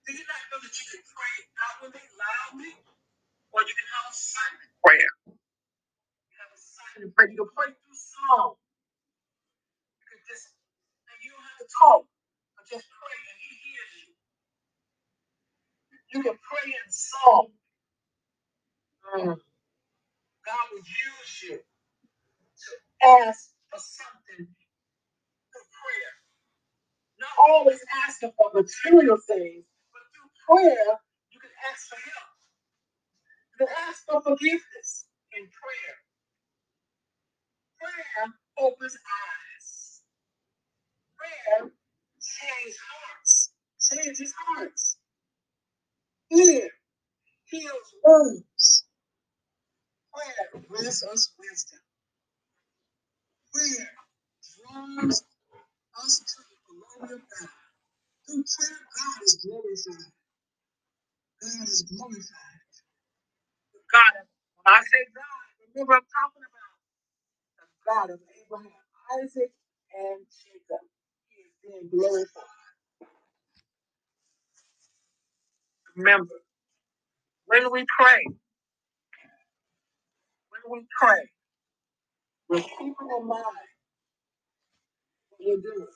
Do 0.08 0.12
you 0.14 0.26
not 0.28 0.42
know 0.52 0.60
that 0.64 0.76
you 0.76 0.86
can 0.92 1.04
pray 1.08 1.36
outwardly, 1.70 2.06
loudly, 2.18 2.74
or 3.54 3.62
you 3.64 3.76
can 3.76 3.90
have 4.00 4.08
a 4.12 4.16
silent 4.16 4.72
prayer? 4.84 5.12
You 6.32 6.36
have 6.44 6.54
a 6.54 6.62
silent 6.62 7.12
prayer. 7.16 7.30
You 7.32 7.40
can 7.46 7.52
pray 7.54 7.72
through 7.74 8.00
song. 8.00 8.58
You 10.00 10.06
can 10.12 10.22
just, 10.28 10.54
and 11.12 11.18
you 11.24 11.32
don't 11.36 11.46
have 11.48 11.62
to 11.64 11.70
talk, 11.72 12.04
but 12.58 12.66
just 12.70 12.88
pray 12.90 13.20
and 13.20 13.40
He 13.44 13.54
hears 13.64 13.94
you. 14.06 14.10
You 16.14 16.20
can 16.26 16.38
pray 16.40 16.68
in 16.72 16.88
song. 16.92 17.48
Mm. 19.16 19.38
God 20.46 20.66
will 20.74 20.86
use 20.86 21.34
you 21.48 21.58
to 22.44 22.72
ask 23.26 23.52
for 23.72 23.80
something 23.80 24.48
through 25.40 25.70
prayer. 25.80 26.14
Not 27.20 27.31
always 27.50 27.80
asking 28.08 28.34
for 28.38 28.52
material 28.54 29.18
things, 29.28 29.66
but 29.94 30.04
through 30.14 30.32
prayer, 30.48 30.88
you 31.32 31.40
can 31.40 31.52
ask 31.72 31.90
for 31.90 31.98
help. 31.98 32.32
You 33.60 33.68
can 33.68 33.76
ask 33.90 34.06
for 34.06 34.22
forgiveness 34.22 35.06
in 35.38 35.44
prayer. 35.46 35.96
Prayer 37.82 38.34
opens 38.60 38.98
eyes. 38.98 40.02
Prayer 41.18 41.72
changes 42.22 42.78
hearts. 42.92 43.52
Changes 43.82 44.34
hearts. 44.48 44.98
Prayer 46.32 46.70
heals 47.46 47.96
wounds. 48.06 48.86
Prayer 50.14 50.64
brings 50.70 51.04
us 51.04 51.34
wisdom. 51.40 51.80
Prayer 53.54 53.90
draws 54.58 55.24
us 56.06 56.20
to 56.20 56.44
Through 57.02 57.20
prayer, 58.44 58.80
God 58.98 59.20
is 59.26 59.40
glorified. 59.44 60.14
God 61.42 61.68
is 61.68 61.84
glorified. 61.90 62.62
God, 63.92 64.14
when 64.64 64.76
I 64.76 64.82
say 64.82 65.02
God, 65.16 65.46
remember 65.76 65.94
I'm 65.96 66.08
talking 66.10 66.46
about 66.48 66.74
the 67.60 67.68
God 67.88 68.10
of 68.16 68.20
Abraham, 68.42 68.86
Isaac, 69.24 69.52
and 69.96 70.20
Jacob. 70.30 70.86
He 71.30 71.42
is 71.44 71.54
being 71.64 71.90
glorified. 71.92 72.58
Remember, 75.98 76.36
when 77.48 77.72
we 77.72 77.86
pray, 78.00 78.22
when 80.52 80.64
we 80.72 80.88
pray, 81.00 81.24
we're 82.50 82.62
keeping 82.62 83.10
in 83.20 83.28
mind 83.28 83.68
what 85.30 85.40
we're 85.42 85.62
doing. 85.62 85.88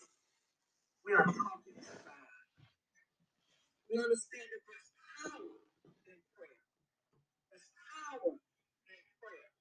We 1.05 1.13
are 1.13 1.25
talking 1.25 1.77
to 1.79 1.95
God. 2.03 2.45
We 3.89 3.95
understand 4.01 4.47
that 4.49 4.63
there's 4.65 4.91
power 5.21 5.55
in 6.09 6.19
prayer. 6.33 6.59
There's 7.49 7.67
power 7.77 8.33
in 8.35 9.03
prayer. 9.21 9.51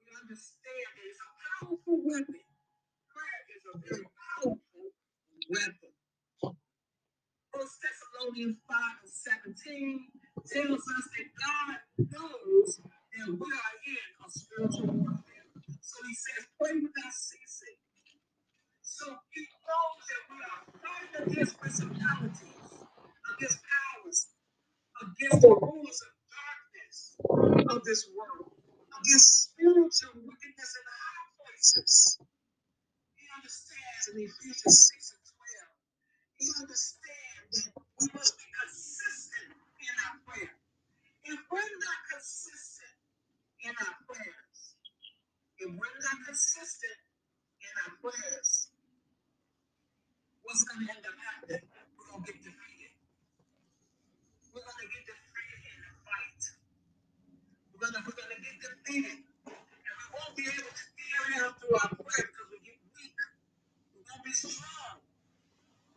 We 0.00 0.04
understand 0.16 0.88
that 0.96 1.04
it's 1.06 1.20
a 1.22 1.30
powerful 1.44 1.98
weapon. 2.04 2.44
Prayer 3.12 3.42
is 3.52 3.62
a 3.68 3.74
very 3.84 4.06
powerful 4.08 4.86
weapon. 5.52 5.92
First 7.52 7.76
Thessalonians 7.80 8.58
5 8.68 8.76
and 9.04 9.12
17 9.56 10.44
tells 10.52 10.84
us 10.84 11.04
that 11.16 11.28
God 11.40 11.76
knows 11.98 12.70
that 12.84 13.28
we 13.28 13.48
are 13.48 13.76
in 13.88 14.06
a 14.20 14.28
spiritual 14.28 14.92
warfare. 14.92 15.48
So 15.80 15.96
he 16.06 16.14
says, 16.14 16.44
pray 16.60 16.76
without 16.76 17.14
ceasing. 17.16 17.80
So 18.82 19.06
knows 19.66 20.02
that 20.08 20.22
we 20.30 20.38
are 20.46 20.62
fighting 20.82 21.14
against 21.32 21.60
principalities, 21.60 22.62
against 23.36 23.60
powers, 23.66 24.20
against 25.02 25.40
the 25.42 25.52
rulers 25.52 26.00
of 26.06 26.12
darkness 26.32 26.98
of 27.70 27.78
this 27.84 28.08
world, 28.16 28.52
against 29.02 29.52
spiritual 29.52 30.14
wickedness 30.24 30.72
in 30.78 30.84
high 30.86 31.28
places. 31.42 32.18
He 33.16 33.26
understands 33.34 34.04
in 34.12 34.16
Ephesians 34.24 34.78
6 34.94 35.14
and 35.14 35.24
12. 35.26 35.70
He 36.40 36.46
understands 36.62 37.56
that 37.66 37.72
we 38.00 38.06
must 38.14 38.34
be 38.38 38.46
consistent 38.60 39.50
in 39.82 39.94
our 40.06 40.16
prayer. 40.26 40.54
If 41.24 41.40
we're 41.52 41.74
not 41.82 42.00
consistent 42.12 42.96
in 43.64 43.74
our 43.76 43.96
prayers, 44.08 44.58
if 45.58 45.70
we're 45.70 45.98
not 46.02 46.18
consistent 46.26 46.98
in 47.62 47.72
our 47.86 47.92
prayers, 48.02 48.65
what's 50.46 50.62
going 50.62 50.86
to 50.86 50.88
end 50.94 51.02
up 51.02 51.18
happening? 51.18 51.66
We're 51.98 52.06
going 52.06 52.22
to 52.22 52.30
get 52.30 52.38
defeated. 52.38 52.94
We're 54.54 54.62
going 54.62 54.78
to 54.78 54.88
get 54.94 55.02
defeated 55.10 55.60
in 55.66 55.78
the 55.82 55.92
fight. 56.06 56.42
We're 57.74 57.82
going 57.82 57.94
to, 57.98 58.00
we're 58.06 58.14
going 58.14 58.30
to 58.30 58.38
get 58.38 58.56
defeated. 58.62 59.18
And 59.26 59.94
we 59.98 60.06
won't 60.14 60.34
be 60.38 60.46
able 60.46 60.70
to 60.70 60.86
carry 60.94 61.34
out 61.42 61.58
through 61.58 61.74
our 61.74 61.90
prayer 61.98 62.26
because 62.30 62.48
we 62.54 62.62
get 62.62 62.78
weak. 62.94 63.18
We 63.90 64.06
won't 64.06 64.22
be 64.22 64.30
strong. 64.30 65.02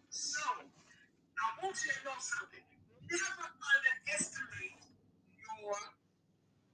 So, 0.10 0.42
I 0.42 1.46
want 1.62 1.78
you 1.86 1.94
to 1.94 2.02
know 2.10 2.18
something. 2.18 2.66
Never 3.06 3.46
underestimate 3.46 4.82
your 5.38 5.78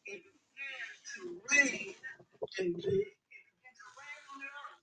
It 0.07 0.21
began 0.23 0.89
to 1.15 1.21
rain. 1.51 1.95
And 2.59 2.69
it 2.69 2.77
began 2.83 3.73
to 3.79 3.87
rain 3.99 4.21
on 4.31 4.37
the 4.41 4.49
earth. 4.61 4.81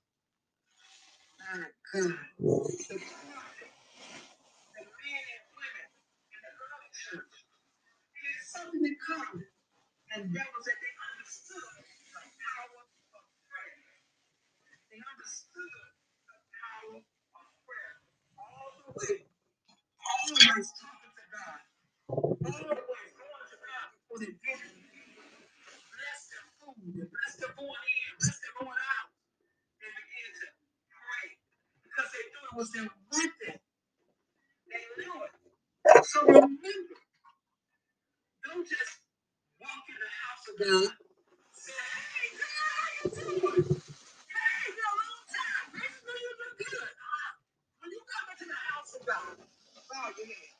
My 1.40 1.66
God. 1.92 2.18
The 2.38 2.98
prophet, 2.98 3.72
the 4.74 4.82
men 4.84 5.24
and 5.34 5.44
women 5.56 5.88
in 6.32 6.40
the 6.42 6.52
early 6.60 6.90
church 6.94 7.34
had 8.14 8.38
something 8.46 8.84
in 8.84 8.96
common. 9.00 9.46
And 10.14 10.34
that 10.36 10.48
was 10.54 10.64
that 10.66 10.78
they 10.80 10.91
don't 38.44 38.68
just 38.68 39.00
walk 39.60 39.84
in 39.88 39.96
the 40.00 40.12
house 40.22 40.48
of 40.48 40.58
God. 40.88 40.92
Say, 41.52 41.72
hey, 41.74 42.28
God, 42.38 43.22
how 43.22 43.32
you 43.32 43.40
doing? 43.64 43.81
God. 49.12 49.36
Bow 49.92 50.08
your 50.16 50.26
head. 50.26 50.56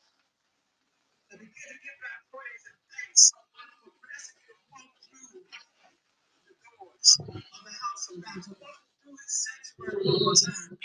And 1.33 1.38
begin 1.41 1.67
to 1.73 1.79
give 1.81 1.99
God 2.05 2.21
praise 2.33 2.65
and 2.69 2.79
thanks 2.93 3.23
for 3.33 3.93
blessing 3.99 4.38
you 4.45 4.49
to 4.53 4.57
walk 4.73 4.95
through 5.09 5.43
the 6.47 6.55
doors 6.67 7.11
of 7.23 7.62
the 7.65 7.75
house 7.77 8.05
of 8.12 8.17
God. 8.23 8.38
To 8.45 8.53
walk 8.61 8.81
through 9.03 9.17
his 9.17 9.35
sanctuary 9.45 10.03
one 10.05 10.21
more 10.23 10.37
time. 10.37 10.82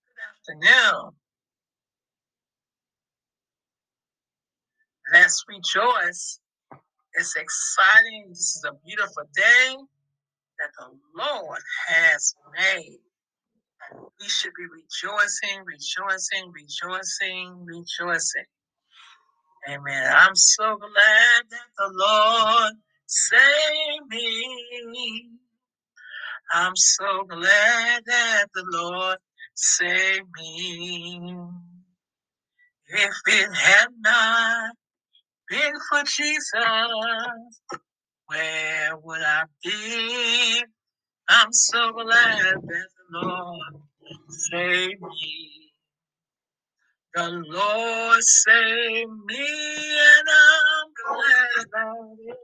Good 0.07 0.61
afternoon. 0.61 1.11
Let's 5.13 5.43
rejoice. 5.47 6.39
It's 7.13 7.35
exciting. 7.35 8.25
This 8.29 8.57
is 8.57 8.65
a 8.67 8.73
beautiful 8.85 9.23
day 9.35 9.75
that 10.59 10.71
the 10.79 10.87
Lord 11.17 11.61
has 11.87 12.35
made. 12.53 12.99
We 14.19 14.27
should 14.27 14.53
be 14.57 14.65
rejoicing, 14.65 15.63
rejoicing, 15.65 16.51
rejoicing, 16.51 17.65
rejoicing. 17.65 18.45
Amen. 19.69 20.13
I'm 20.15 20.35
so 20.35 20.77
glad 20.77 21.43
that 21.51 21.69
the 21.77 21.91
Lord 21.93 22.73
saved 23.07 24.09
me. 24.09 25.29
I'm 26.53 26.75
so 26.75 27.25
glad 27.29 28.03
that 28.07 28.45
the 28.55 28.65
Lord 28.67 29.17
saved 29.55 30.27
me. 30.39 31.35
If 32.87 33.13
it 33.27 33.49
had 33.55 33.87
not 33.99 34.75
been 35.49 35.73
for 35.89 36.03
Jesus, 36.05 36.53
where 38.27 38.97
would 38.97 39.21
I 39.21 39.43
be? 39.63 40.63
I'm 41.29 41.53
so 41.53 41.91
glad 41.93 42.55
that 42.55 42.61
the 42.63 43.19
Lord 43.21 43.81
saved 44.29 45.01
me. 45.01 45.62
The 47.15 47.29
Lord 47.29 48.23
saved 48.23 49.11
me, 49.27 49.47
and 49.47 50.27
I'm 50.29 50.87
glad 51.05 51.65
about 51.67 52.17
it. 52.19 52.37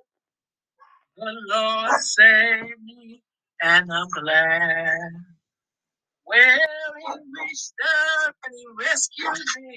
The 1.17 1.33
Lord 1.49 1.91
saved 2.01 2.81
me, 2.83 3.23
and 3.63 3.91
I'm 3.93 4.07
glad. 4.09 5.11
Well, 6.25 6.39
He 6.39 7.13
reached 7.41 7.73
up 8.27 8.35
and 8.45 8.53
He 8.57 8.65
rescued 8.85 9.45
me 9.57 9.75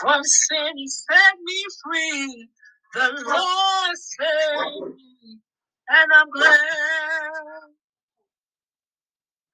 from 0.00 0.24
sin. 0.24 0.72
He 0.76 0.88
set 0.88 1.34
me 1.44 1.64
free. 1.84 2.48
The 2.94 3.24
Lord 3.26 3.96
saved 3.96 4.96
me, 4.96 5.40
and 5.88 6.12
I'm 6.14 6.30
glad. 6.30 7.60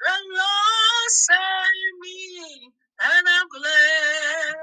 The 0.01 0.19
Lord 0.35 1.09
saved 1.11 1.99
me, 2.03 2.73
and 3.03 3.27
I'm 3.29 3.49
glad. 3.49 4.57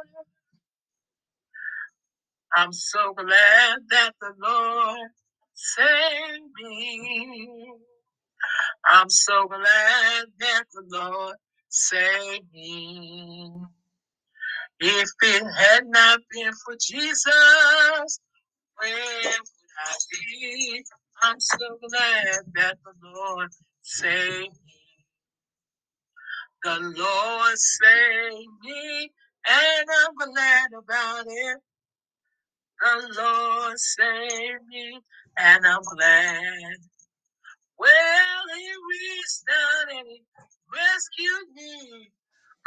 I'm 2.56 2.74
so 2.74 3.14
glad 3.16 3.80
that 3.92 4.12
the 4.22 4.34
Lord 4.42 5.10
saved 5.56 6.52
me. 6.62 7.74
I'm 8.90 9.10
so 9.10 9.48
glad 9.48 10.26
that 10.40 10.64
the 10.74 10.84
Lord 10.90 11.36
saved 11.70 12.46
me. 12.54 13.52
If 14.80 15.10
it 15.24 15.44
had 15.58 15.86
not 15.88 16.20
been 16.32 16.52
for 16.66 16.76
Jesus, 16.82 18.20
where 18.78 18.94
would 19.24 19.36
I 19.88 19.96
be? 20.12 20.84
I'm 21.24 21.40
so 21.40 21.58
glad 21.90 22.40
that 22.56 22.78
the 22.86 22.94
Lord 23.16 23.50
saved 23.84 24.58
me. 24.66 24.81
The 26.64 26.80
Lord 26.80 27.58
saved 27.58 28.54
me, 28.64 29.12
and 29.48 29.88
I'm 29.90 30.16
glad 30.34 30.70
about 30.78 31.26
it. 31.28 31.58
The 32.82 33.16
Lord 33.22 33.80
saved 33.80 34.68
me, 34.70 35.00
and 35.38 35.66
I'm 35.68 35.82
glad. 35.84 36.78
Well, 37.80 38.44
He 38.58 38.70
reached 38.92 39.44
down 39.48 40.00
and 40.00 40.08
He 40.08 40.24
rescued 40.74 41.56
me. 41.56 42.12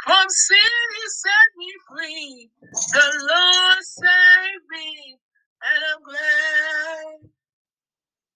From 0.03 0.29
sin, 0.29 0.57
He 0.57 1.09
set 1.09 1.49
me 1.57 1.73
free. 1.89 2.51
The 2.71 3.27
Lord 3.29 3.83
saved 3.83 4.65
me, 4.71 5.17
and 5.63 5.83
I'm 5.93 6.03
glad. 6.03 7.31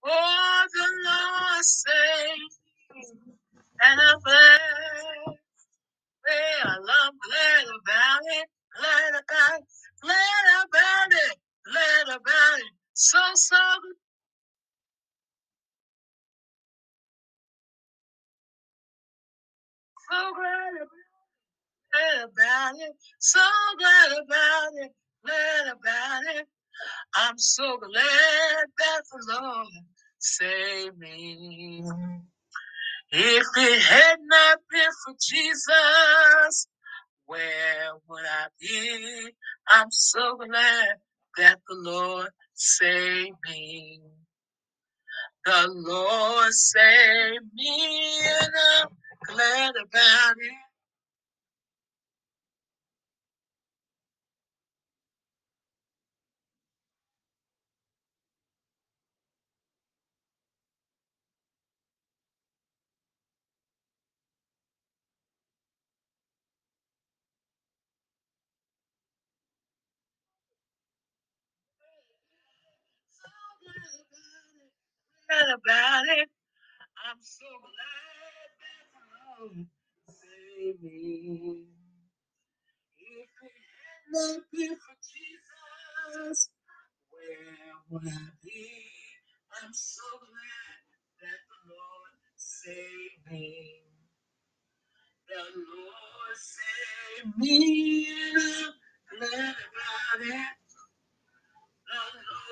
Oh, 0.04 0.66
the 0.72 0.88
Lord 1.10 1.64
saved 1.64 2.60
me, 2.94 3.34
and 3.82 4.00
I'm 4.00 4.20
glad. 4.20 5.39
I'm 6.28 7.14
glad 7.18 7.66
about 7.82 8.20
it, 8.24 8.48
glad 8.78 9.10
about 9.10 9.60
it, 9.60 9.66
glad 10.02 10.66
about 10.66 11.12
it, 11.12 11.36
glad 11.66 12.16
about 12.16 12.58
it. 12.58 12.72
So, 12.94 13.18
so, 13.34 13.56
so 20.10 20.32
glad 20.34 20.88
glad 21.92 22.24
about 22.24 22.74
it, 22.80 22.92
so 23.18 23.40
glad 23.78 24.12
about 24.22 24.72
it, 24.84 24.92
glad 25.24 25.72
about 25.72 26.36
it. 26.36 26.46
I'm 27.16 27.38
so 27.38 27.78
glad 27.78 28.64
that 28.78 29.02
the 29.10 29.40
Lord 29.40 29.68
saved 30.18 30.98
me. 30.98 31.84
If 33.12 33.46
it 33.56 33.82
had 33.82 34.18
not 34.22 34.58
been 34.70 34.90
for 35.04 35.14
Jesus, 35.20 36.68
where 37.26 37.90
would 38.08 38.24
I 38.24 38.46
be? 38.60 39.30
I'm 39.68 39.90
so 39.90 40.36
glad 40.36 40.88
that 41.38 41.60
the 41.68 41.76
Lord 41.76 42.28
saved 42.54 43.36
me. 43.48 44.00
The 45.44 45.68
Lord 45.70 46.52
saved 46.52 47.46
me, 47.54 48.20
and 48.42 48.52
I'm 48.78 48.88
glad 49.26 49.70
about 49.70 50.36
it. 50.38 50.69
Glad 75.30 75.54
about 75.54 76.04
it. 76.18 76.28
I'm 77.06 77.18
so 77.20 77.46
glad 77.62 78.50
that 78.62 78.84
Lord 79.40 79.66
saved 80.08 80.82
me. 80.84 81.66
If 82.98 83.30
it 83.42 83.52
had 83.52 84.04
not 84.12 84.40
been 84.52 84.76
for 84.76 84.96
Jesus, 85.02 86.50
where 87.10 87.74
would 87.90 88.08
I 88.08 88.28
be? 88.44 88.70
I'm 89.62 89.72
so 89.72 90.02
glad 90.20 90.78
that 91.22 91.40
the 91.48 91.70
Lord 91.70 92.14
saved 92.36 93.30
me. 93.30 93.82
The 95.28 95.36
Lord 95.56 96.36
saved 96.36 97.38
me, 97.38 98.06
and 98.08 98.42
I'm 98.42 99.20
glad 99.20 99.56
about 99.56 100.26
it. 100.26 100.58
The 101.86 102.00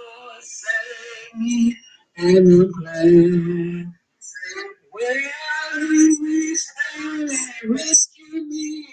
Lord 0.03 0.43
saved 0.45 1.39
me, 1.41 1.77
and 2.19 2.49
glad. 2.75 3.87
Well, 4.93 5.17
He 5.75 6.19
reached 6.23 6.69
down 6.97 7.21
and 7.23 8.49
me 8.49 8.87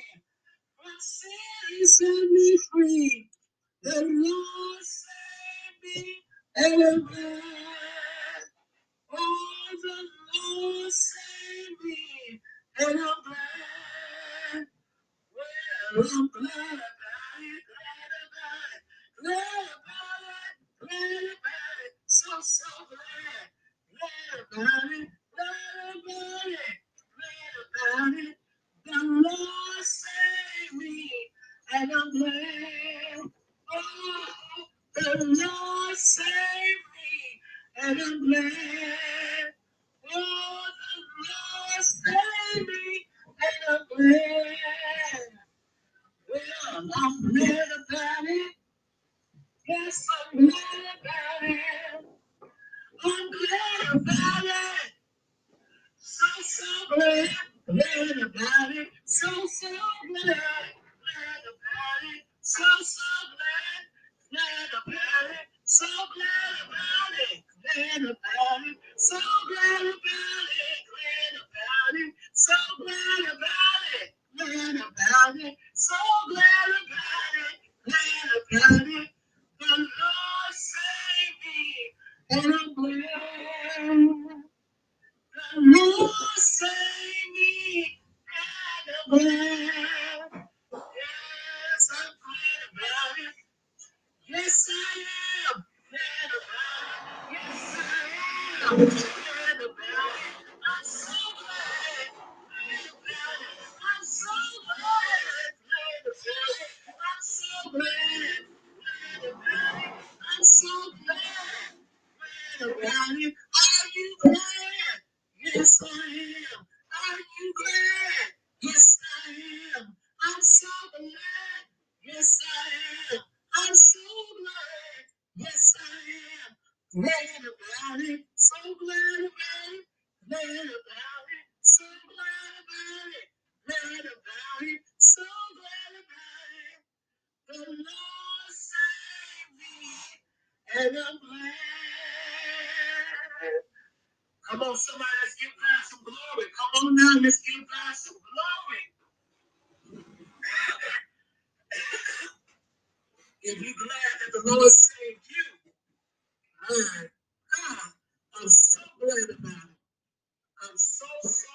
from 0.77 0.93
sin. 0.99 1.87
Set 1.87 2.07
me 2.31 2.57
free. 2.71 3.29
The 3.83 4.01
Lord 4.01 4.83
saved 4.83 5.83
me, 6.05 6.15
and 6.57 6.83
I'm 6.83 7.05
glad. 7.07 7.41
Oh, 9.13 9.69
the 9.83 9.97
Lord 10.35 10.91
saved 10.91 11.85
me, 11.85 12.41
and 12.79 12.99
I'm 12.99 13.23
glad. 13.25 14.65
Well, 15.95 16.05
I'm 16.13 16.29
glad 16.29 16.49
about 16.51 17.41
it, 17.41 17.63
glad 17.71 18.11
about 18.25 18.69
it, 18.75 18.83
glad 19.21 19.67
about 19.75 20.23
it, 20.29 20.57
glad 20.81 21.23
about 21.23 21.31
it, 21.31 21.74
so, 22.25 22.41
so 22.41 22.85
glad, 22.89 23.47
glad 24.51 24.67
about 24.67 24.91
it, 24.91 25.09
glad 25.35 25.95
about 25.95 26.47
it, 26.47 26.77
glad 27.17 27.55
about 27.65 28.19
it. 28.19 28.35
The 28.85 28.99
Lord 29.03 29.85
saved 29.85 30.75
me, 30.79 31.11
and 31.75 31.91
I'm 31.91 32.11
glad. 32.19 33.31
Oh, 33.73 34.25
the 34.95 35.25
Lord 35.25 35.97
saved 35.97 36.85
me, 36.95 37.83
and 37.83 38.01
I'm 38.01 38.27
glad. 38.31 39.53
Oh, 40.15 40.65
the 40.81 41.01
Lord 41.29 41.85
saved 41.85 42.67
me, 42.69 43.05
and 43.45 43.79
I'm 43.79 43.97
glad. 43.97 45.29
Well, 46.29 46.89
I'm 46.97 47.33
glad 47.33 47.67
about 47.89 48.25
it. 48.25 48.53
Yes, 49.67 50.05
I'm 50.33 50.39
glad 50.47 50.53
about 51.01 51.49
it. 51.49 51.94
I'm 53.05 53.31
glad 53.31 53.95
about 54.01 54.45
it. 54.45 54.91
So, 55.97 56.25
so 56.41 56.95
glad, 56.95 57.29
about 58.23 58.71
it. 58.75 58.89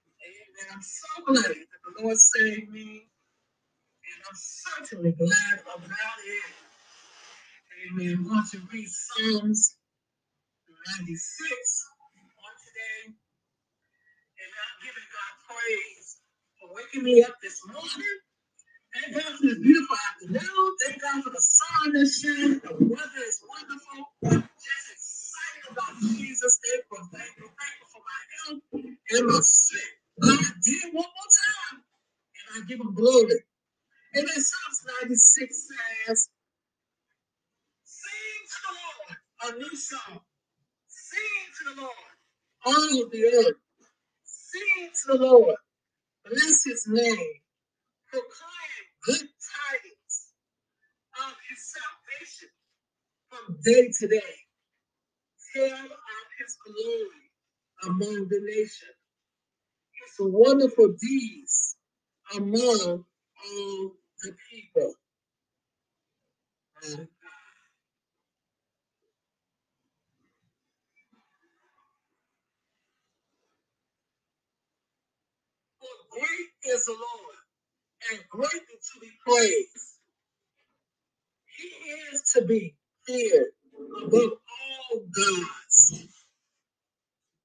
Amen. 0.08 0.68
I'm 0.74 0.82
so 0.82 1.10
glad 1.26 1.44
that 1.44 1.80
the 1.86 2.02
Lord 2.02 2.18
saved 2.18 2.70
me, 2.72 3.04
and 3.88 4.20
I'm 4.28 4.36
certainly 4.38 5.12
glad 5.12 5.60
about 5.64 6.20
it. 6.26 6.54
Amen. 7.92 8.26
I'm 8.32 8.44
to 8.52 8.58
read 8.72 8.88
Psalms 8.88 9.76
96 11.00 11.88
on 12.44 12.54
today, 12.64 13.14
and 14.22 14.50
I'm 14.52 14.76
giving 14.84 15.08
God 15.12 15.34
praise 15.48 16.18
for 16.60 16.74
waking 16.76 17.04
me 17.04 17.22
up 17.24 17.36
this 17.42 17.60
morning. 17.68 18.16
Thank 18.94 19.14
God 19.14 19.34
for 19.38 19.46
this 19.46 19.58
beautiful 19.60 19.96
afternoon. 20.10 20.76
Thank 20.86 21.02
God 21.02 21.24
for 21.24 21.30
the 21.30 21.40
sun 21.42 21.92
that's 21.94 22.20
shining. 22.20 22.60
The 22.60 22.74
weather 22.74 23.22
is 23.26 23.40
wonderful. 23.48 24.00
Just 24.24 24.81
Thankful, 25.76 27.10
for 27.92 28.02
my 28.04 28.22
health 28.36 28.62
and 29.10 29.28
my 29.28 29.40
strength. 29.42 29.86
God 30.20 30.54
did 30.64 30.84
one 30.94 31.04
more 31.04 31.32
time, 31.72 31.84
and 32.56 32.64
I 32.64 32.68
give 32.68 32.80
him 32.80 32.94
glory. 32.94 33.40
And 34.14 34.28
then 34.28 34.36
Psalms 34.36 34.86
96 35.02 35.68
says, 36.06 36.30
Sing 37.84 38.42
to 38.50 38.58
the 38.66 39.52
Lord 39.52 39.56
a 39.56 39.60
new 39.60 39.76
song. 39.76 40.20
Sing 40.88 41.20
to 41.58 41.74
the 41.74 41.82
Lord, 41.82 42.14
all 42.66 43.04
of 43.04 43.12
the 43.12 43.26
earth. 43.26 43.58
Sing 44.24 44.90
to 44.92 45.18
the 45.18 45.24
Lord. 45.24 45.56
Bless 46.24 46.64
his 46.64 46.86
name. 46.88 47.32
Proclaim 48.10 48.84
good 49.04 49.28
tidings 49.28 50.32
of 51.18 51.34
his 51.50 51.74
salvation 51.74 52.50
from 53.30 53.58
day 53.64 53.92
to 54.00 54.08
day. 54.08 54.41
Tell 55.54 55.66
of 55.66 56.28
his 56.38 56.58
glory 56.66 57.30
among 57.88 58.28
the 58.28 58.40
nations, 58.42 58.98
his 59.92 60.16
wonderful 60.20 60.94
deeds 61.00 61.76
among 62.36 63.04
all 63.44 63.92
the 64.22 64.36
people. 64.50 64.94
For 66.82 67.08
great 76.10 76.72
is 76.74 76.86
the 76.86 76.92
Lord, 76.92 77.36
and 78.12 78.20
greatly 78.30 78.60
to 78.60 79.00
be 79.00 79.10
praised. 79.26 79.98
He 81.58 81.68
is 82.14 82.22
to 82.34 82.44
be 82.44 82.76
feared 83.06 83.52
Above 83.90 84.32
all 84.32 85.00
gods, 85.14 85.94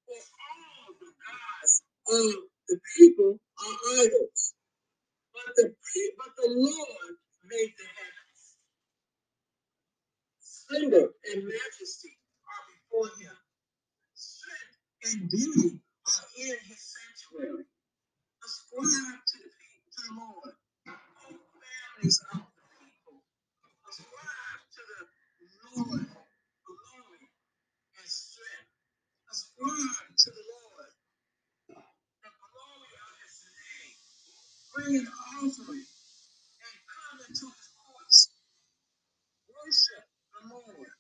for 0.06 0.16
all 0.16 0.94
the 1.00 1.12
gods 1.26 1.84
of 2.10 2.34
the 2.70 2.80
people 2.98 3.40
are 3.60 3.78
idols. 4.02 4.54
But 5.34 5.56
the 5.58 5.76
but 6.18 6.32
the 6.38 6.50
Lord 6.50 7.16
made 7.50 7.74
the 7.78 7.86
heavens. 7.98 8.44
Splendor 10.42 11.10
and 11.34 11.46
majesty 11.46 12.18
are 12.48 12.66
before 12.74 13.10
him. 13.22 13.38
Strength 14.16 14.78
and 15.22 15.30
beauty 15.32 15.82
bring 34.88 35.04
an 35.04 35.08
offering 35.44 35.84
and 36.64 36.78
come 36.88 37.20
into 37.28 37.44
his 37.52 37.68
courts. 37.76 38.32
Worship 39.52 40.06
the 40.32 40.42
Lord 40.48 40.92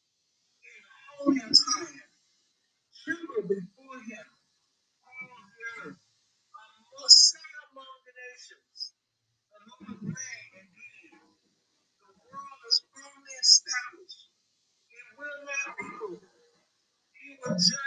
in 0.67 0.79
holy 1.15 1.39
attire. 1.39 2.07
Tremble 2.99 3.47
before 3.47 3.99
him, 4.03 4.27
all 5.07 5.39
the 5.47 5.87
earth. 5.87 6.03
Um, 6.51 6.59
I 6.59 6.67
must 6.99 7.19
say 7.31 7.47
among 7.71 7.95
the 8.03 8.13
nations, 8.19 8.79
the 9.55 9.59
Lord 9.71 9.99
reign 10.03 10.51
indeed. 10.59 11.15
The 12.03 12.11
world 12.27 12.61
is 12.67 12.77
firmly 12.91 13.35
established. 13.39 14.23
It 14.91 15.07
will 15.15 15.39
not 15.47 15.67
be 15.79 15.87
moved. 15.95 16.27
He 17.15 17.29
will 17.39 17.55
judge 17.55 17.86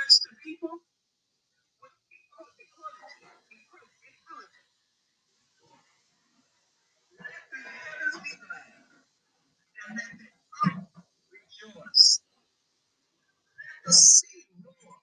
Sea 13.92 14.46
roar 14.64 14.96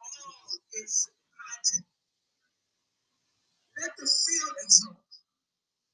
all 0.00 0.58
its. 0.72 1.10
Let 3.78 3.92
the 3.96 4.06
field 4.06 4.56
exult 4.64 5.12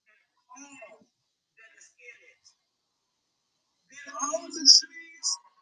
and 0.07 0.25
all 0.51 0.99
that 1.03 1.73
is 1.79 1.89
in 1.99 2.19
it. 2.33 2.47
Then 3.91 4.15
all 4.17 4.47
the 4.49 4.67
trees 4.67 5.29
of 5.45 5.53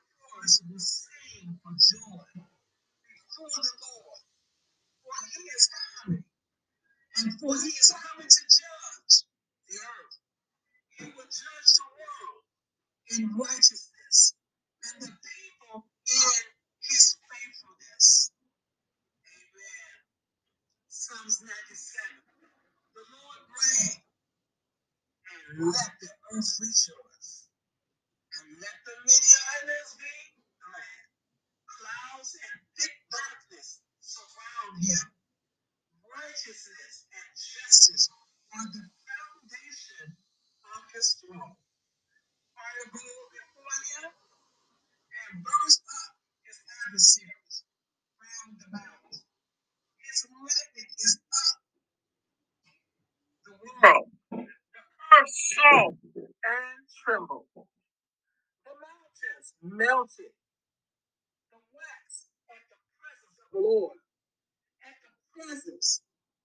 the 0.00 0.12
forest 0.20 0.58
will 0.70 0.80
sing 0.80 1.58
for 1.62 1.74
joy 1.76 2.24
before 3.04 3.50
the 3.52 3.64
Lord, 3.84 4.20
for 5.04 5.16
he 5.34 5.42
is 5.48 5.66
coming, 5.74 6.24
and 7.18 7.28
for 7.40 7.54
he 7.56 7.70
is 7.72 7.90
coming 7.92 8.28
to 8.30 8.42
judge 8.48 9.14
the 9.68 9.76
earth. 9.78 10.16
He 10.98 11.04
will 11.12 11.28
judge 11.30 11.70
the 11.78 11.88
world 11.96 12.42
in 13.18 13.22
righteousness, 13.38 13.89
in 16.10 16.42
his 16.86 17.16
faithfulness. 17.30 18.32
Amen. 19.26 19.94
Psalms 20.88 21.42
97. 21.42 21.54
The 22.94 23.04
Lord 23.10 23.42
reign, 23.50 23.98
and 25.30 25.42
let 25.72 25.92
the 26.02 26.10
earth 26.34 26.52
rejoice, 26.60 27.48
and 28.38 28.46
let 28.60 28.76
the 28.86 28.94
many 29.02 29.32
islands 29.62 29.92
be 29.98 30.16
glad. 30.60 31.04
Clouds 31.68 32.32
and 32.36 32.58
thick 32.78 32.94
darkness 33.10 33.80
surround 34.00 34.76
him. 34.84 35.06
Righteousness 36.06 36.94
and 37.12 37.28
justice 37.36 38.06
are 38.12 38.68
the 38.72 38.86
foundation 39.06 40.06
of 40.76 40.82
his 40.94 41.08
throne. 41.20 41.56
Fire 42.56 42.86
go 42.92 43.06
before 43.32 43.78
him 43.94 44.10
and 44.98 45.30
burst 45.44 45.82
up 45.84 46.12
his 46.46 46.58
adversaries 46.86 47.56
round 48.20 48.58
about. 48.70 49.12
His 49.98 50.18
lightning 50.30 50.90
is 50.98 51.14
up 51.32 51.58
the 53.46 53.54
world. 53.60 54.10
The 54.72 54.82
earth 54.84 55.34
shook 55.34 55.94
and 56.04 56.78
trembled. 57.04 57.48
The 57.54 58.74
mountains 58.74 59.48
melted. 59.62 60.34
The 61.52 61.60
wax 61.74 62.28
at 62.50 62.62
the 62.70 62.78
presence 62.98 63.38
of 63.40 63.48
the 63.52 63.60
Lord. 63.60 63.98
At 64.84 64.96
the 65.02 65.12
presence 65.34 66.02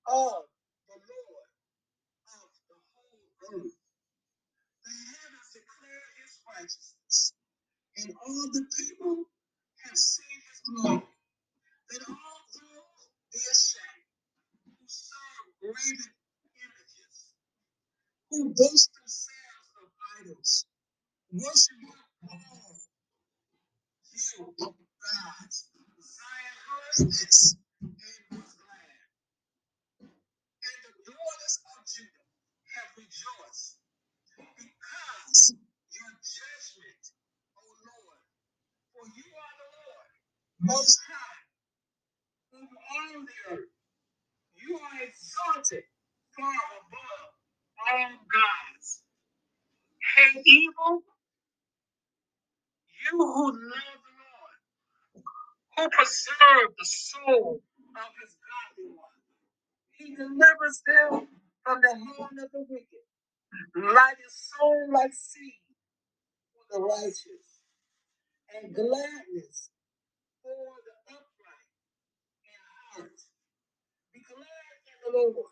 of 0.07 0.45
the 0.87 0.99
Lord 1.09 1.49
of 2.29 2.49
the 2.69 2.77
whole 2.95 3.61
earth. 3.61 3.77
The 4.83 4.91
heavens 4.91 5.49
declare 5.53 6.05
his 6.23 6.33
righteousness, 6.49 7.33
and 7.97 8.09
all 8.15 8.45
the 8.53 8.65
people 8.65 9.25
have 9.85 9.97
seen 9.97 10.39
his 10.49 10.59
glory. 10.65 11.03
Let 11.91 12.03
all 12.09 12.41
those 12.55 13.05
be 13.33 13.41
ashamed 13.41 14.07
who 14.67 14.85
serve 14.87 15.47
graven 15.61 16.13
images, 16.63 17.17
who 18.31 18.53
boast 18.55 18.89
themselves 18.95 19.69
of 19.81 19.87
idols, 20.21 20.65
worship 21.33 21.79
all 22.29 22.75
you 24.11 24.87
gods. 24.99 25.57
Zion 26.01 26.57
heard 26.67 27.07
this 27.09 27.57
and 27.81 28.39
was 28.39 28.53
glad, 28.55 28.99
and 30.49 30.77
the 30.85 30.93
daughters 31.11 31.55
of 31.73 31.79
Judah 31.87 32.27
have 32.77 32.91
rejoiced 32.97 33.77
because 34.57 35.55
your 35.93 36.13
judgment, 36.21 37.03
O 37.57 37.61
Lord, 37.63 38.21
for 38.93 39.05
you 39.15 39.27
are 39.27 39.55
the 39.59 39.69
Lord, 39.77 40.09
most 40.61 40.99
high, 41.07 41.41
over 42.57 42.77
all 42.77 43.21
the 43.25 43.37
earth. 43.55 43.73
You 44.55 44.77
are 44.79 45.03
exalted 45.03 45.83
far 46.37 46.53
above 46.53 47.31
all 47.79 48.11
gods. 48.31 49.03
Hate 50.15 50.43
evil, 50.45 51.03
you 53.05 53.17
who 53.17 53.45
love 53.53 53.99
the 54.05 54.15
Lord, 54.23 54.59
who 55.77 55.89
preserve 55.89 56.69
the 56.77 56.85
soul 56.85 57.61
of 57.97 58.13
his 58.21 58.35
godly 58.43 58.91
one. 58.95 59.19
He 59.97 60.15
delivers 60.15 60.83
them 60.87 61.27
from 61.63 61.81
the 61.81 61.93
hand 61.95 62.37
of 62.43 62.51
the 62.51 62.65
wicked, 62.69 63.05
light 63.75 64.17
is 64.25 64.35
sown 64.59 64.91
like 64.93 65.13
seed 65.13 65.61
for 66.53 66.65
the 66.79 66.83
righteous, 66.83 67.61
and 68.55 68.75
gladness 68.75 69.69
for 70.43 70.51
the 70.85 71.13
upright 71.13 71.71
in 72.45 72.61
heart. 72.93 73.19
Be 74.13 74.21
glad 74.27 74.75
in 74.87 74.97
the 75.03 75.19
Lord, 75.19 75.51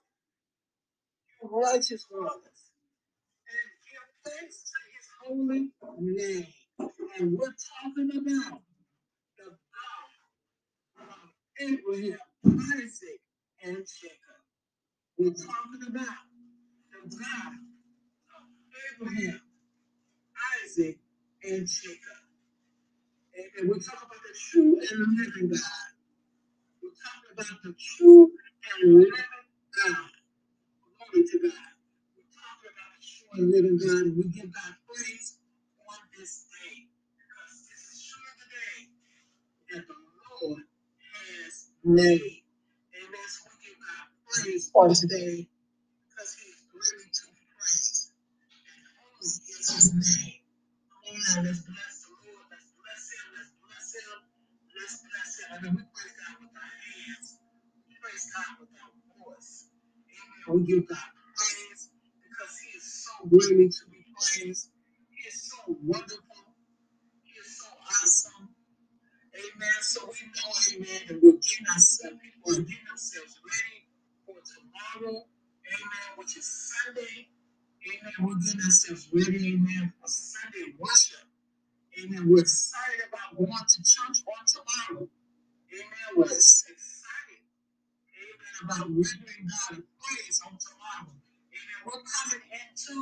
you 1.41 1.49
righteous 1.51 2.05
ones, 2.11 2.59
and 3.47 3.69
give 3.87 4.33
thanks 4.33 4.63
to 4.63 4.79
his 4.95 5.07
holy 5.23 5.71
name. 5.99 6.47
And 7.19 7.37
we're 7.37 7.55
talking 7.55 8.11
about 8.17 8.61
Isaac, 11.63 13.21
and 13.63 13.77
Jacob. 13.77 14.41
We're 15.17 15.31
talking 15.31 15.81
about 15.89 16.17
the 16.91 17.17
God 17.17 17.53
of 18.35 18.43
Abraham, 19.07 19.41
Isaac, 20.65 20.99
and 21.43 21.67
Jacob. 21.67 22.21
And, 23.35 23.45
and 23.59 23.69
we're 23.69 23.79
talking 23.79 24.07
about 24.07 24.23
the 24.23 24.35
true 24.51 24.77
and 24.79 25.17
living 25.17 25.49
God. 25.49 25.89
We're 26.83 26.89
talking 26.99 27.31
about 27.33 27.63
the 27.63 27.75
true 27.97 28.31
and 28.83 28.93
living 28.95 29.11
God. 29.11 30.11
Glory 30.99 31.27
to 31.27 31.39
God. 31.39 31.71
We're 32.17 32.33
talking 32.35 32.71
about 32.73 32.91
the 32.95 33.03
true 33.07 33.31
and 33.39 33.51
living 33.51 33.77
God, 33.79 34.17
we 34.17 34.23
give 34.31 34.53
God 34.53 34.75
praise 34.87 35.37
made. 41.85 42.43
Amen. 42.95 43.27
So 43.29 43.49
we 43.51 43.67
give 43.67 43.79
God 43.79 44.07
praise 44.27 44.71
on 44.75 44.89
today 44.95 45.47
because 46.09 46.31
He 46.39 46.47
is 46.51 46.61
worthy 46.73 47.09
to 47.09 47.23
be 47.33 47.43
praised. 47.55 48.11
And 48.67 48.83
holy 48.99 49.27
is 49.27 49.67
His 49.69 49.87
name. 49.95 50.41
Come 50.89 51.15
on 51.15 51.19
now, 51.19 51.49
let's 51.49 51.61
bless 51.65 51.95
the 52.05 52.11
Lord. 52.13 52.47
Let's 52.51 52.69
bless 52.79 53.03
Him. 53.13 53.27
Let's 53.35 53.53
bless 53.61 53.87
Him. 53.95 54.19
Let's 54.75 54.97
bless 55.05 55.31
Him. 55.39 55.49
I 55.51 55.57
mean, 55.63 55.73
we 55.77 55.83
praise 55.93 56.15
God 56.19 56.35
with 56.41 56.55
our 56.55 56.73
hands. 56.83 57.27
We 57.89 57.93
praise 58.01 58.25
God 58.33 58.51
with 58.61 58.73
our 58.79 58.93
voice. 59.21 59.53
Amen. 60.09 60.43
We 60.55 60.59
give 60.67 60.85
God 60.89 61.09
praise 61.35 61.81
because 62.23 62.53
He 62.61 62.69
is 62.77 62.87
so 63.05 63.13
worthy 63.29 63.69
to 63.69 63.83
be 63.91 64.01
praised. 64.15 64.69
He 65.11 65.21
is 65.29 65.37
so 65.51 65.59
wonderful. 65.83 66.43
He 67.23 67.33
is 67.39 67.49
so 67.59 67.67
awesome. 67.87 68.49
Amen. 69.63 69.79
So 69.81 70.01
we 70.11 70.27
know, 70.27 70.51
amen, 70.75 71.01
and 71.07 71.19
we're 71.23 71.39
getting 71.39 71.67
ourselves, 71.71 72.19
are 72.19 72.51
getting 72.67 72.87
ourselves 72.91 73.39
ready 73.47 73.79
for 74.27 74.35
tomorrow. 74.43 75.23
Amen. 75.23 76.07
Which 76.17 76.35
is 76.35 76.43
Sunday. 76.43 77.31
Amen. 77.87 78.13
We're 78.19 78.43
getting 78.43 78.59
ourselves 78.59 79.07
ready, 79.13 79.55
amen, 79.55 79.93
for 80.01 80.07
Sunday 80.07 80.75
worship. 80.77 81.23
Amen. 81.95 82.27
We're 82.27 82.41
excited 82.43 83.07
about 83.07 83.39
going 83.39 83.55
to 83.55 83.79
church 83.87 84.19
on 84.27 84.43
tomorrow. 84.51 85.07
Amen. 85.07 86.09
We're 86.17 86.27
excited. 86.27 87.39
Amen. 88.19 88.53
About 88.67 88.87
rendering 88.91 89.47
God 89.47 89.79
a 89.79 89.83
praise 90.03 90.41
on 90.43 90.59
tomorrow. 90.59 91.15
Amen. 91.15 91.79
We're 91.87 92.03
coming 92.03 92.43
into 92.51 92.95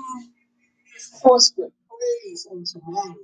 his 0.94 1.10
course 1.22 1.54
with 1.58 1.74
praise 1.90 2.48
on 2.52 2.64
tomorrow. 2.66 3.18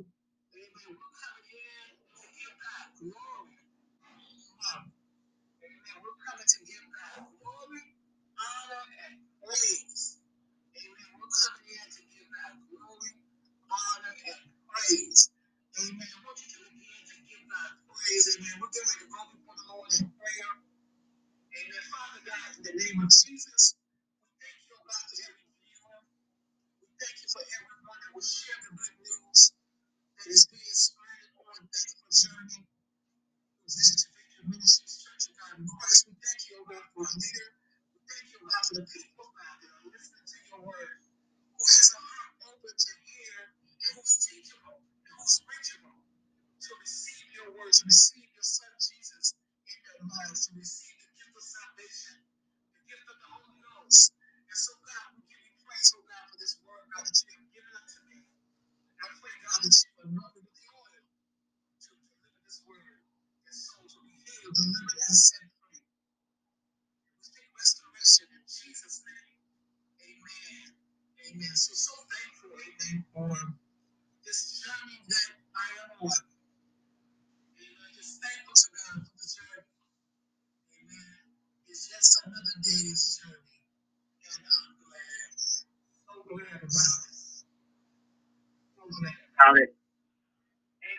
It. 89.57 89.75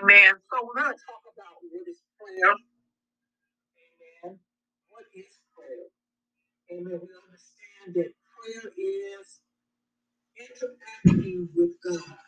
Amen. 0.03 0.35
So 0.51 0.55
we're 0.67 0.83
going 0.83 0.95
to 0.95 1.01
talk 1.05 1.25
about 1.35 1.61
what 1.63 1.89
is 1.89 2.01
prayer. 2.21 2.55
Amen. 4.25 4.39
What 4.91 5.07
is 5.15 5.33
prayer? 5.57 5.89
Amen. 6.73 7.01
We 7.03 7.11
understand 7.13 7.89
that 7.97 8.13
prayer 8.15 8.67
is 8.77 9.29
interacting 10.39 11.49
with 11.57 11.75
God. 11.85 12.19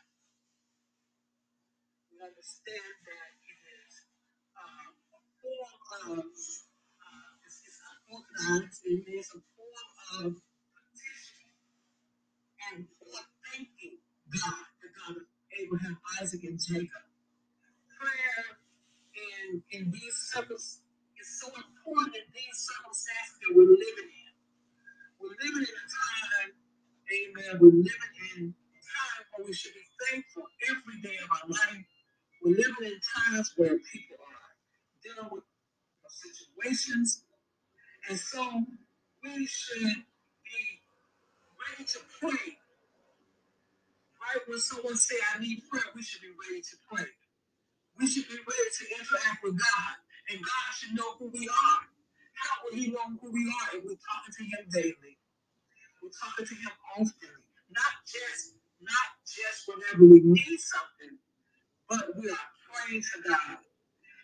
We 2.12 2.16
understand 2.22 2.94
that 3.06 3.30
it 3.42 3.58
is 3.66 3.92
um, 4.56 4.92
a 5.14 5.20
form 5.42 6.20
of, 6.20 6.26
uh, 6.26 7.32
it's, 7.46 7.58
it's 7.66 7.80
unorganized, 7.84 8.80
it 8.86 9.04
is 9.10 9.28
a 9.36 9.40
form 9.56 9.88
of 10.26 10.32
petition 10.38 11.48
and 12.72 12.86
for 13.00 13.20
thanking 13.50 13.98
God, 14.32 14.69
Abraham, 15.62 15.98
Isaac, 16.20 16.44
and 16.44 16.60
Jacob. 16.60 17.04
Prayer 17.98 18.44
in, 19.14 19.62
in 19.72 19.90
these 19.90 20.16
circumstances 20.32 20.82
is 21.20 21.40
so 21.40 21.48
important 21.52 22.16
in 22.16 22.28
these 22.32 22.56
circumstances 22.56 23.36
that 23.44 23.52
we're 23.52 23.68
living 23.68 24.08
in. 24.08 24.32
We're 25.20 25.36
living 25.36 25.68
in 25.68 25.76
a 25.76 25.88
time, 25.92 26.50
amen, 27.12 27.52
we're 27.60 27.76
living 27.76 28.14
in 28.36 28.54
time 28.80 29.22
where 29.36 29.46
we 29.46 29.52
should 29.52 29.74
be 29.74 29.84
thankful 30.08 30.44
every 30.70 31.00
day 31.02 31.16
of 31.20 31.28
our 31.28 31.48
life. 31.48 31.84
We're 32.42 32.56
living 32.56 32.96
in 32.96 33.00
times 33.04 33.52
where 33.56 33.76
people 33.92 34.16
are 34.16 34.52
dealing 35.04 35.28
with 35.30 35.44
situations, 36.08 37.24
and 38.08 38.18
so 38.18 38.64
we 39.22 39.46
should 39.46 40.04
be 40.48 40.64
ready 41.60 41.84
to 41.84 42.00
pray. 42.20 42.59
Right 44.30 44.48
when 44.48 44.60
someone 44.60 44.96
say, 44.96 45.16
"I 45.34 45.40
need 45.40 45.68
prayer," 45.68 45.84
we 45.94 46.02
should 46.02 46.22
be 46.22 46.30
ready 46.30 46.62
to 46.62 46.76
pray. 46.90 47.06
We 47.98 48.06
should 48.06 48.28
be 48.28 48.36
ready 48.36 48.70
to 48.78 48.84
interact 48.98 49.42
with 49.44 49.58
God, 49.58 49.94
and 50.30 50.38
God 50.40 50.68
should 50.78 50.94
know 50.94 51.16
who 51.18 51.28
we 51.28 51.48
are. 51.48 51.82
How 52.34 52.64
will 52.64 52.74
He 52.78 52.88
know 52.92 53.10
who 53.20 53.32
we 53.32 53.44
are 53.50 53.78
if 53.78 53.84
we're 53.84 53.98
talking 53.98 54.34
to 54.38 54.44
Him 54.44 54.68
daily? 54.70 55.18
We're 56.02 56.10
talking 56.10 56.46
to 56.46 56.54
Him 56.54 56.72
often, 56.96 57.36
not 57.70 57.94
just 58.06 58.54
not 58.80 59.08
just 59.26 59.68
whenever 59.68 60.04
we 60.04 60.20
need 60.20 60.60
something, 60.60 61.18
but 61.88 62.16
we 62.16 62.30
are 62.30 62.48
praying 62.72 63.02
to 63.02 63.28
God. 63.28 63.58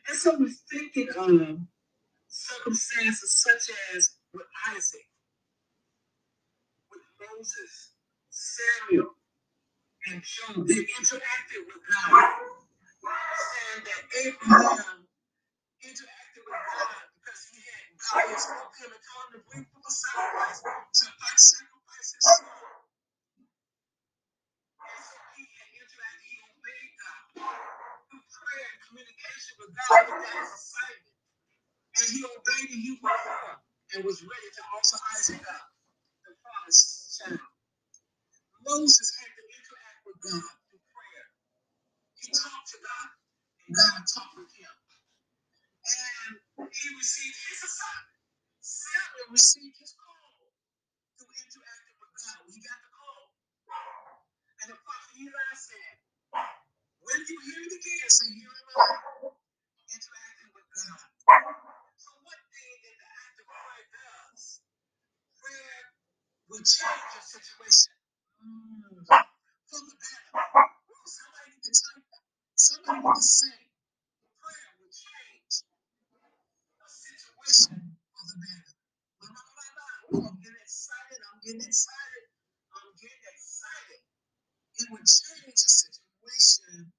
And 0.08 0.18
so 0.18 0.38
we're 0.38 0.50
thinking 0.70 1.08
of 1.16 1.60
circumstances 2.28 3.34
such 3.42 3.70
as 3.96 4.16
with 4.34 4.46
Isaac, 4.74 5.08
with 6.90 7.02
Moses, 7.20 7.92
Samuel, 8.30 9.14
and 10.10 10.22
Job. 10.22 10.66
They 10.68 10.82
interacted 10.98 11.62
with 11.66 11.82
God. 11.86 12.30
We 13.02 13.10
understand 13.10 13.80
that 13.86 14.02
Abraham 14.24 14.98
interacted 15.84 16.42
with 16.44 16.62
God 16.62 17.04
because 17.18 17.40
he 17.52 17.58
had 17.62 17.84
God 17.98 18.26
had 18.30 18.40
spoken 18.40 18.78
him 18.86 18.90
and 18.94 19.04
told 19.06 19.24
him 19.28 19.32
to 19.36 19.40
bring 19.50 19.64
forth 19.70 19.92
sacrifice 19.92 20.58
to 20.62 20.70
sacrifice 21.38 22.08
his 22.14 22.24
son. 22.24 22.46
And 22.46 22.80
so 25.04 25.16
he 25.36 25.44
interacted, 25.80 26.26
he 26.26 26.36
obeyed 26.46 26.92
God 27.02 27.22
through 28.08 28.24
prayer 28.30 28.68
and 28.72 28.80
communication 28.88 29.54
with 29.60 29.72
God. 29.74 30.06
He. 30.06 30.96
And 31.98 32.08
he 32.08 32.24
obeyed 32.24 32.70
he 32.70 32.98
went 33.02 33.20
and 33.94 34.04
was 34.04 34.22
ready 34.22 34.48
to 34.56 34.62
offer 34.72 34.96
Isaac 35.18 35.42
up, 35.44 35.68
the 36.24 36.32
promised 36.40 37.20
child. 37.20 37.40
Moses 38.64 39.12
had 39.20 39.35
God 40.26 40.58
through 40.68 40.84
prayer. 40.90 41.26
He 42.20 42.28
talked 42.34 42.68
to 42.74 42.78
God, 42.82 43.10
and 43.66 43.74
God 43.76 44.00
talked 44.10 44.36
with 44.38 44.52
him. 44.56 44.74
And 45.86 46.32
he 46.70 46.88
received 46.94 47.38
his 47.50 47.60
assignment. 47.64 48.20
Samuel 48.62 49.34
received 49.34 49.76
his 49.80 49.92
call 49.98 50.54
through 51.18 51.34
interacting 51.34 51.98
with 52.00 52.14
God. 52.16 52.38
He 52.50 52.60
got 52.62 52.80
the 52.82 52.92
call. 52.94 53.24
And 54.62 54.68
the 54.72 54.78
prophet 54.80 55.14
Eli 55.20 55.50
said, 55.56 55.96
When 57.04 57.20
you 57.26 57.38
hear 57.44 57.60
it 57.66 57.74
again, 57.76 58.08
say, 58.10 58.30
Here 58.34 58.50
am 58.52 58.68
I, 58.76 58.88
interacting 59.92 60.50
with 60.54 60.68
God. 60.72 61.00
So, 62.00 62.10
one 62.24 62.44
thing 62.52 62.74
that 62.84 62.96
the 62.98 63.08
act 63.10 63.36
of 63.42 63.46
prayer 63.50 63.86
does, 63.94 64.42
prayer 65.40 65.82
will 66.50 66.64
change 66.64 67.08
your 67.14 67.26
situation. 67.26 67.94
Mm. 68.42 69.35
For 69.76 69.84
the 69.84 69.96
better. 70.00 70.32
Somebody 71.04 71.52
to 71.60 71.72
type 71.76 72.04
that. 72.08 72.24
Somebody 72.56 73.02
to 73.04 73.20
say, 73.20 73.58
prayer 74.40 74.70
will 74.80 74.88
change 74.88 75.54
a 76.80 76.88
situation 76.88 77.76
for 78.08 78.24
the 78.24 78.36
better. 78.40 78.72
Blah, 79.20 79.30
blah, 79.36 79.44
blah, 79.52 79.72
blah. 79.76 80.32
I'm 80.32 80.38
getting 80.40 80.64
excited. 80.64 81.20
I'm 81.28 81.40
getting 81.44 81.66
excited. 81.68 82.24
I'm 82.72 82.90
getting 82.96 83.26
excited. 83.36 84.00
It 84.80 84.86
would 84.96 85.04
change 85.04 85.60
a 85.60 85.70
situation 85.70 86.92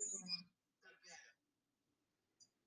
for 0.00 0.08
the 0.08 0.92
better. 1.04 1.36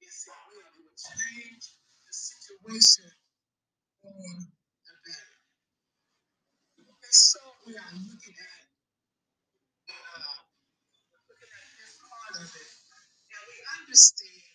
Yes, 0.06 0.30
it 0.30 0.38
will. 0.46 0.62
It 0.62 0.78
would 0.78 1.00
change 1.02 1.66
the 2.06 2.14
situation 2.14 3.10
for 4.02 4.14
the 4.14 4.96
better. 5.04 5.38
And 6.78 7.16
so 7.16 7.42
we 7.66 7.74
are 7.78 7.94
looking 7.98 8.38
at 8.38 8.64
uh, 9.90 10.36
looking 11.30 11.52
at 11.54 11.68
this 11.80 11.94
part 12.04 12.36
of 12.42 12.50
it. 12.50 12.72
And 13.34 13.44
we 13.48 13.58
understand 13.90 14.46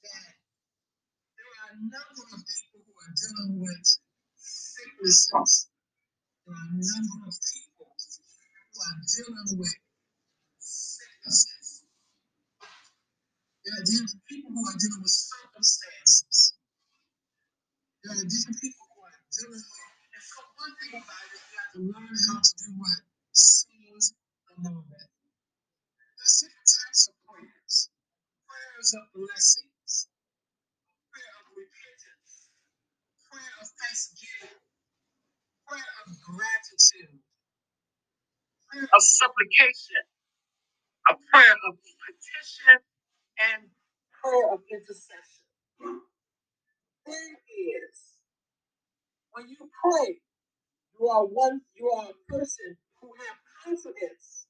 that 0.00 0.32
there 1.36 1.52
are 1.60 1.70
a 1.76 1.80
number 1.92 2.24
of 2.32 2.40
people 2.40 2.80
who 2.88 2.94
are 2.96 3.12
dealing 3.12 3.60
with 3.60 3.86
sicknesses. 4.40 5.68
There 6.48 6.56
are 6.56 6.68
a 6.72 6.72
number 6.72 7.18
of 7.28 7.36
people 7.36 7.84
who 7.84 8.80
are 8.80 9.00
dealing 9.04 9.50
with 9.60 9.76
sicknesses. 10.56 11.84
There 13.68 13.76
are 13.76 13.84
different 13.84 14.24
people 14.24 14.50
who 14.56 14.64
are 14.64 14.78
dealing 14.80 15.02
with 15.04 15.12
circumstances. 15.12 16.56
There 18.04 18.16
are 18.16 18.24
different 18.24 18.58
people 18.64 18.86
who 18.96 19.00
are 19.04 19.20
dealing 19.36 19.60
with. 19.60 19.84
And 20.16 20.24
so 20.24 20.40
one 20.56 20.74
thing 20.80 20.92
about 20.96 21.28
it 21.28 21.36
is 21.36 21.44
you 21.44 21.56
have 21.60 21.72
to 21.76 21.80
learn 21.92 22.16
how 22.32 22.38
to 22.40 22.52
do 22.56 22.68
what? 22.80 23.00
Seize 23.36 24.16
the 24.48 24.56
moment. 24.64 25.10
There's 26.16 26.36
different 26.40 26.68
types 26.72 27.02
of 27.12 27.16
prayers. 27.28 27.76
Prayers 28.48 28.90
of 28.98 29.04
blessings, 29.14 30.08
prayer 31.12 31.34
of 31.40 31.46
repentance, 31.56 32.32
prayer 33.30 33.54
of 33.62 33.68
thanksgiving, 33.78 34.58
prayer 35.68 35.92
of 36.06 36.12
of 36.12 36.16
gratitude, 36.26 37.20
of 38.94 39.02
supplication, 39.02 40.04
a 41.10 41.14
prayer 41.32 41.56
of 41.68 41.74
petition, 41.78 42.78
and 43.54 43.70
prayer 44.22 44.46
of 44.54 44.60
intercession. 44.70 45.46
Thing 47.06 47.34
is, 47.48 47.98
when 49.32 49.48
you 49.48 49.58
pray, 49.58 50.20
you 51.00 51.08
are 51.08 51.26
one, 51.26 51.62
you 51.76 51.90
are 51.96 52.10
a 52.10 52.18
person 52.32 52.78
who 53.00 53.12
have 53.18 53.38
confidence 53.64 54.46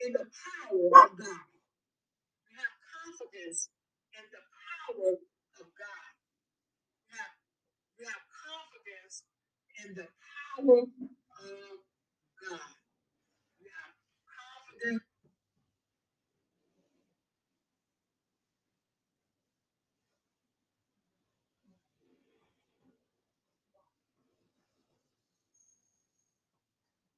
in 0.00 0.12
the 0.12 0.26
power 0.26 1.04
of 1.06 1.18
God. 1.18 1.46
You 2.48 2.56
have 2.58 2.76
confidence 3.04 3.70
in 4.14 4.24
the 4.32 4.42
power 4.42 5.12
of 5.60 5.68
God. 5.78 6.12
You 7.08 7.16
have, 7.18 7.34
you 7.98 8.06
have 8.06 8.24
confidence 8.30 9.24
in 9.84 9.94
the 9.94 10.08
power 10.08 10.80
of 10.82 10.88
God. 10.88 12.74
You 13.60 13.70
have 13.72 13.94
confidence 14.26 15.04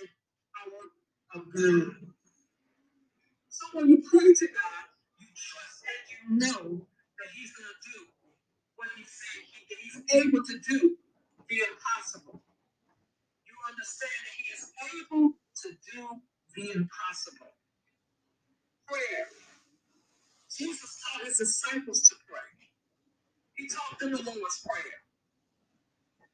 in 0.00 0.06
the 0.06 0.20
power 0.52 0.82
So 3.48 3.64
when 3.74 3.88
you 3.90 3.98
pray 4.04 4.32
to 4.34 4.46
God, 4.48 4.84
you 5.18 5.28
trust 5.32 5.78
and 5.88 6.02
you 6.12 6.20
know 6.46 6.62
that 7.18 7.30
He's 7.34 7.52
going 7.54 7.70
to 7.70 7.80
do 7.92 7.98
what 8.76 8.88
He 8.96 9.04
said 9.04 9.40
He's 9.82 9.98
able 10.14 10.42
to 10.44 10.56
do 10.68 10.96
the 11.48 11.58
impossible. 11.64 12.42
You 13.46 13.54
understand 13.68 14.18
that 14.26 14.36
He 14.38 14.46
is 14.54 14.64
able 14.96 15.26
to 15.34 15.68
do 15.94 16.02
the 16.56 16.64
impossible. 16.78 17.52
Prayer. 18.88 19.26
Jesus 20.50 21.02
taught 21.02 21.26
His 21.26 21.38
disciples 21.38 22.08
to 22.10 22.16
pray. 22.28 22.52
He 23.56 23.68
taught 23.68 23.98
them 24.00 24.12
the 24.12 24.22
Lord's 24.24 24.60
Prayer. 24.66 25.00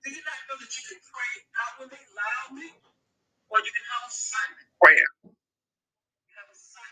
Do 0.05 0.11
you 0.11 0.23
not 0.23 0.41
know 0.51 0.57
that 0.61 0.73
you 0.73 0.85
can 0.89 1.01
pray 1.11 1.35
outwardly, 1.67 2.03
loudly, 2.15 2.71
or 3.51 3.59
you 3.61 3.73
can 3.73 3.87
have 3.97 4.05
a 4.09 4.13
silent 4.13 4.69
prayer? 4.83 5.09
You 6.29 6.35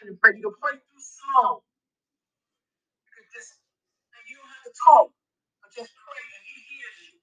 have 0.01 0.09
a 0.09 0.16
silent 0.16 0.20
prayer. 0.22 0.36
You 0.36 0.48
can 0.51 0.57
pray 0.61 0.76
through 0.80 1.05
song. 1.05 1.61
You 3.07 3.11
can 3.16 3.26
just, 3.34 3.53
and 4.16 4.24
you 4.30 4.36
don't 4.40 4.51
have 4.53 4.66
to 4.68 4.74
talk, 4.86 5.09
but 5.62 5.70
just 5.76 5.92
pray 5.94 6.24
and 6.24 6.44
He 6.48 6.59
hears 6.72 6.98
you. 7.07 7.14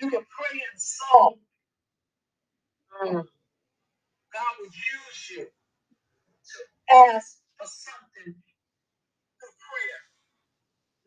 You 0.00 0.06
can 0.10 0.24
pray 0.28 0.54
in 0.60 0.74
song. 0.78 1.34
Mm. 3.04 3.24
God 4.16 4.52
will 4.60 4.72
use 4.72 5.20
you 5.36 5.46
to 6.30 6.58
ask 7.12 7.38
for 7.58 7.68
something 7.68 8.34
through 9.26 9.56
prayer. 9.68 10.00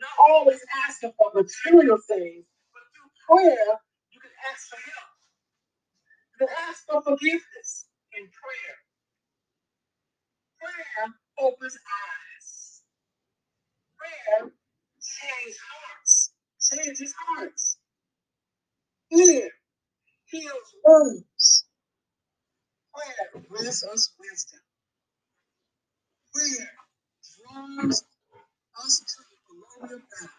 Not 0.02 0.16
always 0.30 0.62
asking 0.88 1.14
for 1.18 1.32
material 1.36 2.00
things, 2.08 2.46
but 2.74 2.84
through 2.94 3.12
prayer, 3.28 3.72
you 4.12 4.20
can 4.22 4.36
ask 4.52 4.70
for 4.70 4.78
help. 4.80 5.12
You 6.34 6.48
can 6.48 6.56
ask 6.70 6.86
for 6.88 7.02
forgiveness 7.04 7.88
in 8.14 8.24
prayer. 8.30 8.78
Prayer 10.66 11.14
opens 11.40 11.78
eyes. 11.78 12.84
Prayer 13.98 14.52
changes 15.02 15.60
hearts. 15.72 16.32
Changes 16.62 17.14
hearts. 17.28 17.78
Prayer 19.12 19.50
heals 20.26 20.76
wounds. 20.86 21.66
Prayer 22.94 23.44
grants 23.50 23.86
us 23.86 24.14
wisdom. 24.20 24.62
Prayer 26.34 26.72
draws 27.24 28.04
us 28.86 29.00
to 29.00 29.24
the 29.30 29.40
glory 29.50 29.96
of 29.96 30.02
God. 30.02 30.30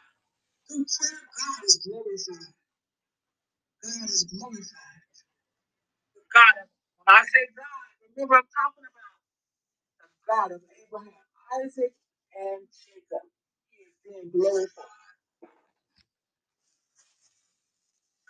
Through 0.68 0.86
prayer, 0.86 1.20
God 1.20 1.64
is 1.66 1.76
glorified. 1.86 2.54
God 3.84 4.10
is 4.10 4.24
glorified. 4.24 5.14
God, 6.34 6.54
when 7.06 7.16
I 7.16 7.22
say 7.24 7.44
God, 7.56 7.88
remember 8.16 8.36
I'm 8.36 8.50
talking 8.50 8.86
about 8.86 9.05
God 10.28 10.52
of 10.52 10.62
Abraham, 10.62 11.24
Isaac, 11.64 11.94
and 12.36 12.62
Jacob. 12.70 13.26
He 13.70 13.84
is 13.88 13.96
being 14.04 14.30
glorified. 14.32 14.98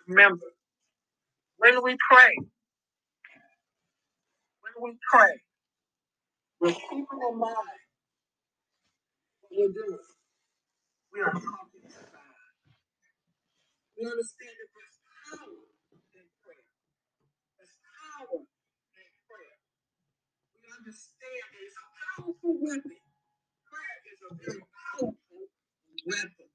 Remember, 0.09 0.49
when 1.59 1.83
we 1.85 1.97
pray, 2.11 2.35
when 4.63 4.75
we 4.83 4.99
pray, 5.11 5.35
we're 6.61 6.73
keeping 6.75 7.23
in 7.31 7.39
mind 7.39 7.81
what 9.41 9.53
we're 9.53 9.73
doing. 9.75 10.07
We 11.13 11.21
are 11.23 11.33
talking 11.33 11.85
to 11.89 12.03
God. 12.13 12.35
We 13.99 14.07
understand 14.07 14.55
that 14.57 14.71
there's 14.75 14.99
power 15.27 15.55
in 16.17 16.27
prayer. 16.43 16.69
There's 17.59 17.77
power 17.85 18.41
in 18.43 19.09
prayer. 19.29 19.59
We 20.55 20.61
understand 20.79 21.46
powerful 22.17 22.57
weapon. 22.61 22.99
Prayer 23.69 24.01
is 24.13 24.21
a 24.31 24.35
very 24.37 24.63
powerful 24.73 25.17
weapon. 26.07 26.49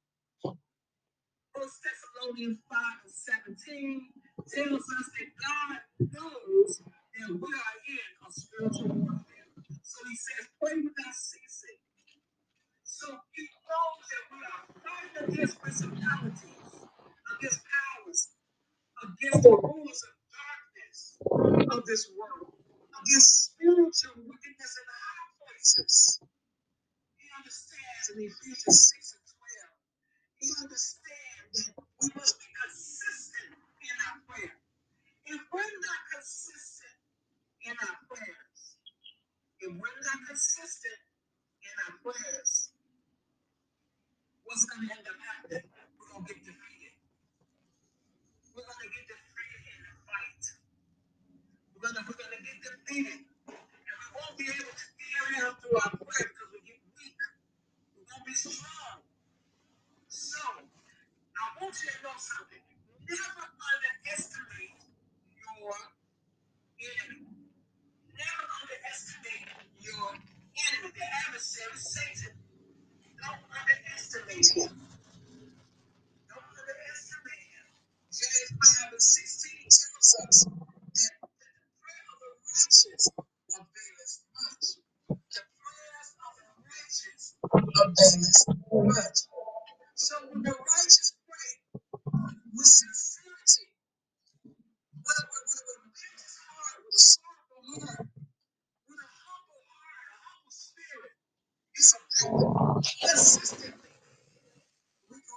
First 1.55 1.79
Thessalonians 1.83 2.59
5 2.69 2.79
and 3.05 3.57
17 3.57 4.09
tells 4.53 4.81
us 4.83 5.07
that 5.17 5.29
God 5.41 5.77
knows 5.99 6.81
that 6.85 7.29
we 7.29 7.49
are 7.53 7.77
in 7.89 8.07
a 8.27 8.29
spiritual 8.31 8.90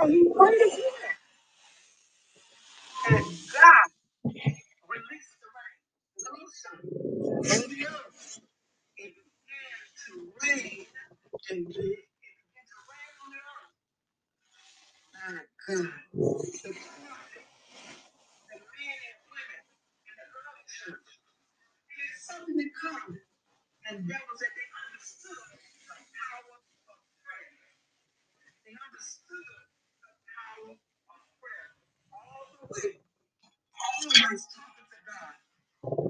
And 0.00 0.12
he 0.12 0.30
prayed 0.36 0.54
again. 0.54 1.14
And 3.10 3.24
God 3.24 3.88
released 4.88 5.36
the 5.40 5.48
rain. 5.56 5.78
Sun. 6.52 6.80
And 7.36 7.70
the 7.72 7.86
earth. 7.86 8.40
It 8.98 9.14
began 9.14 9.80
to 10.06 10.12
rain. 10.42 10.86
And 11.50 11.60
it 11.60 11.74
began 11.74 12.66
to 12.68 12.78
rain 12.90 13.12
on 13.22 13.28
the 13.32 13.40
earth. 13.52 13.72
My 15.14 15.32
God. 15.68 15.92
The 18.48 18.58
men 18.58 18.98
and 19.08 19.20
women 19.30 19.62
in 20.06 20.14
the 20.16 20.26
early 20.38 20.64
church 20.68 21.10
had 21.88 22.14
something 22.20 22.58
in 22.60 22.70
common. 22.80 23.20
And 23.90 23.98
that 24.08 24.22
was 24.30 24.38
that 24.40 24.52
they 24.56 24.68
Always 32.70 34.42
talking 34.54 34.88
to 34.90 35.00
God. 35.06 35.34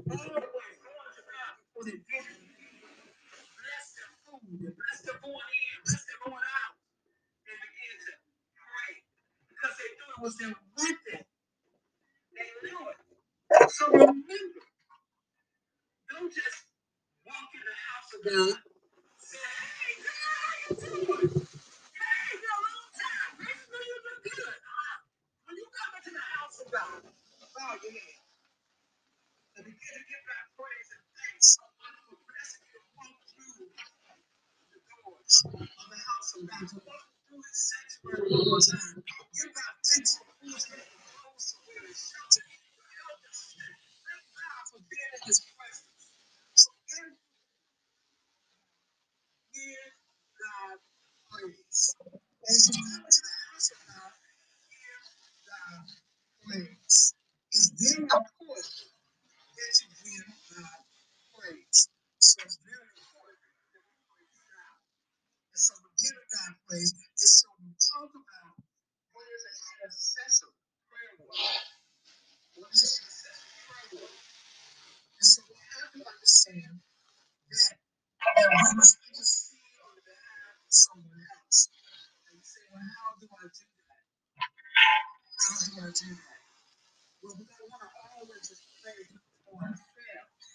Always 0.09 0.77
going 0.81 1.13
to 1.17 1.23
God 1.25 1.53
before 1.61 1.85
they 1.85 1.99
did 1.99 2.25
it. 2.27 2.41
Bless 3.57 3.87
their 3.97 4.11
food, 4.25 4.59
bless 4.75 4.99
their 5.05 5.19
going 5.21 5.35
in, 5.37 5.77
bless 5.85 6.03
their 6.07 6.19
going 6.25 6.41
out. 6.41 6.75
They 7.45 7.55
began 7.57 7.95
to 7.97 8.13
pray 8.57 8.93
because 9.49 9.75
they 9.79 9.89
knew 9.95 10.09
it 10.13 10.21
was 10.21 10.35
their 10.39 10.55
weapon. 10.77 11.21
They 12.35 12.49
knew 12.65 12.81
it. 12.91 12.99
So 13.71 13.85
remember, 13.91 14.63
don't 16.11 16.31
just 16.33 16.59
walk 17.25 17.49
in 17.55 17.63
the 17.65 17.77
house 17.89 18.09
of 18.15 18.21
God. 18.25 18.57
Say, 19.19 19.39
hey, 19.39 19.93
God, 20.03 20.21
how 20.35 20.55
you 20.59 20.73
doing? 20.77 21.31
Hey, 21.33 22.23
it's 22.33 22.41
been 22.41 22.53
a 22.53 22.61
long 22.65 22.89
time. 22.93 23.31
Nice 23.41 23.61
to 23.63 23.67
know 23.71 23.81
you've 23.85 24.05
been 24.07 24.21
good. 24.29 24.59
Uh, 24.61 24.97
when 25.47 25.55
you 25.57 25.67
come 25.73 25.93
into 25.99 26.11
the 26.13 26.25
house 26.37 26.57
of 26.60 26.60
God, 26.71 27.03
begin 29.65 29.93
to 29.95 30.03
give 30.07 30.23
praise 30.57 30.89
and 30.95 31.05
thanks. 31.15 31.57
You 31.59 32.17
to 32.73 32.81
walk 32.97 33.17
through 33.31 33.67
the 34.73 34.79
doors 34.89 35.35
of 35.47 35.87
the 35.91 35.99
house 36.01 36.29
of 36.37 36.41
God, 36.47 36.65
to 36.71 36.79
walk 36.87 37.05
through 37.27 37.43
his 37.43 37.59
sanctuary 37.69 38.27
one 38.31 38.47
more 38.49 38.63
time. 38.63 38.97
Give 39.05 39.51
God 39.53 39.73
thanks 39.83 40.11
for 40.19 40.27
who's 40.41 40.65
getting 40.67 40.91
close 41.05 41.45
to 41.53 41.57
where 41.67 41.83
he's 41.87 42.01
sheltered. 42.01 42.51
Help 42.51 43.21
us. 43.29 43.41
Thank 43.59 44.23
God 44.35 44.63
for 44.71 44.81
being 44.87 45.13
in 45.15 45.21
his 45.27 45.39
presence. 45.55 46.03
So 46.55 46.69
give, 46.89 47.13
give 49.55 49.91
God 50.39 50.77
praise. 51.31 51.95
As 52.49 52.67
you 52.69 52.73
come 52.79 53.03
into 53.05 53.21
the 53.23 53.35
house 53.51 53.69
of 53.73 53.79
God, 53.87 54.13
give 54.71 55.05
God 55.47 55.83
praise. 56.45 57.15
It's 57.53 57.69
very 57.77 58.03
important 58.07 58.87
that 59.57 59.73
you 59.83 59.89
give 60.05 60.27
God 60.55 60.79
praise. 61.35 61.79
So 62.19 62.37
it's 62.45 62.59
very 62.63 62.89
important 62.95 63.39
that 63.73 63.83
we 63.85 63.93
praise 64.07 64.37
God. 64.39 64.77
And 65.53 65.61
so 65.61 65.73
we 65.83 65.89
give 65.99 66.19
God 66.31 66.53
praise. 66.67 66.91
And 66.95 67.29
so 67.31 67.47
we 67.61 67.69
talk 67.79 68.11
about 68.13 68.55
what 69.13 69.27
is 69.27 69.43
an 69.47 69.57
intercessory 69.81 70.57
prayer 70.89 71.13
word. 71.19 71.65
What 72.59 72.69
is 72.73 72.83
an 72.83 72.93
intercessory 73.03 73.57
prayer 73.67 73.89
word? 74.03 74.17
And 75.19 75.27
so 75.27 75.39
we 75.49 75.55
have 75.57 75.89
to 75.95 76.01
understand 76.05 76.73
that 77.33 77.75
that 78.21 78.49
we 78.51 78.71
must 78.77 78.97
intercede 79.07 79.79
on 79.83 79.95
behalf 80.03 80.55
of 80.63 80.71
someone 80.71 81.23
else. 81.41 81.59
And 82.29 82.37
you 82.39 82.45
say, 82.45 82.63
well, 82.71 82.83
how 82.83 83.09
do 83.19 83.27
I 83.29 83.45
do 83.49 83.65
that? 83.65 84.03
How 85.39 85.55
do 85.61 85.71
I 85.85 85.91
do 85.91 86.09
that? 86.15 86.41
Well, 87.23 87.35
we 87.39 87.45
don't 87.49 87.69
want 87.69 87.83
to 87.85 87.91
always 88.17 88.43
just 88.49 88.65
pray 88.83 89.01
for 89.45 89.57
ourselves. 89.61 90.45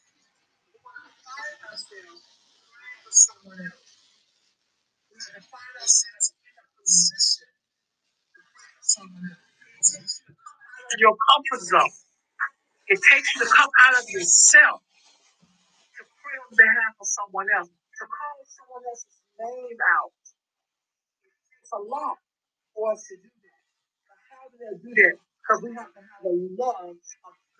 We 0.68 0.76
want 0.80 0.98
to 1.08 1.14
find 1.22 1.58
ourselves 1.68 2.22
praying 2.70 3.00
for 3.04 3.14
someone 3.14 3.60
else. 3.66 3.92
We 5.10 5.16
have 5.20 5.36
to 5.38 5.44
find 5.48 5.74
ourselves 5.80 6.26
in 6.42 6.54
a 6.58 6.66
position 6.80 7.50
to 8.34 8.40
pray 8.42 8.70
for 8.78 8.86
someone 8.86 9.26
else. 9.30 9.46
It 9.46 9.84
takes 10.00 10.14
you 10.22 10.32
to 10.32 10.34
come 10.38 10.58
out 10.62 11.35
zone. 11.60 11.94
It 12.88 13.00
takes 13.10 13.28
you 13.36 13.42
to 13.44 13.50
come 13.50 13.70
out 13.86 13.94
of 14.02 14.08
yourself 14.10 14.82
to 15.98 16.02
pray 16.22 16.36
on 16.40 16.52
behalf 16.56 16.94
of 17.00 17.08
someone 17.08 17.48
else, 17.56 17.68
to 17.70 18.04
call 18.06 18.36
someone 18.46 18.84
else's 18.88 19.18
name 19.40 19.80
out. 20.00 20.12
It's 21.62 21.72
a 21.72 21.82
lot 21.82 22.18
for 22.74 22.92
us 22.92 23.02
to 23.10 23.16
do 23.16 23.30
that. 23.30 23.62
But 24.08 24.18
how 24.30 24.42
do 24.50 24.56
they 24.60 24.74
do 24.82 24.92
that? 25.04 25.16
Because 25.42 25.60
we 25.62 25.70
have 25.76 25.92
to 25.94 26.02
have 26.02 26.22
a 26.26 26.34
love 26.58 26.96
of 26.96 26.98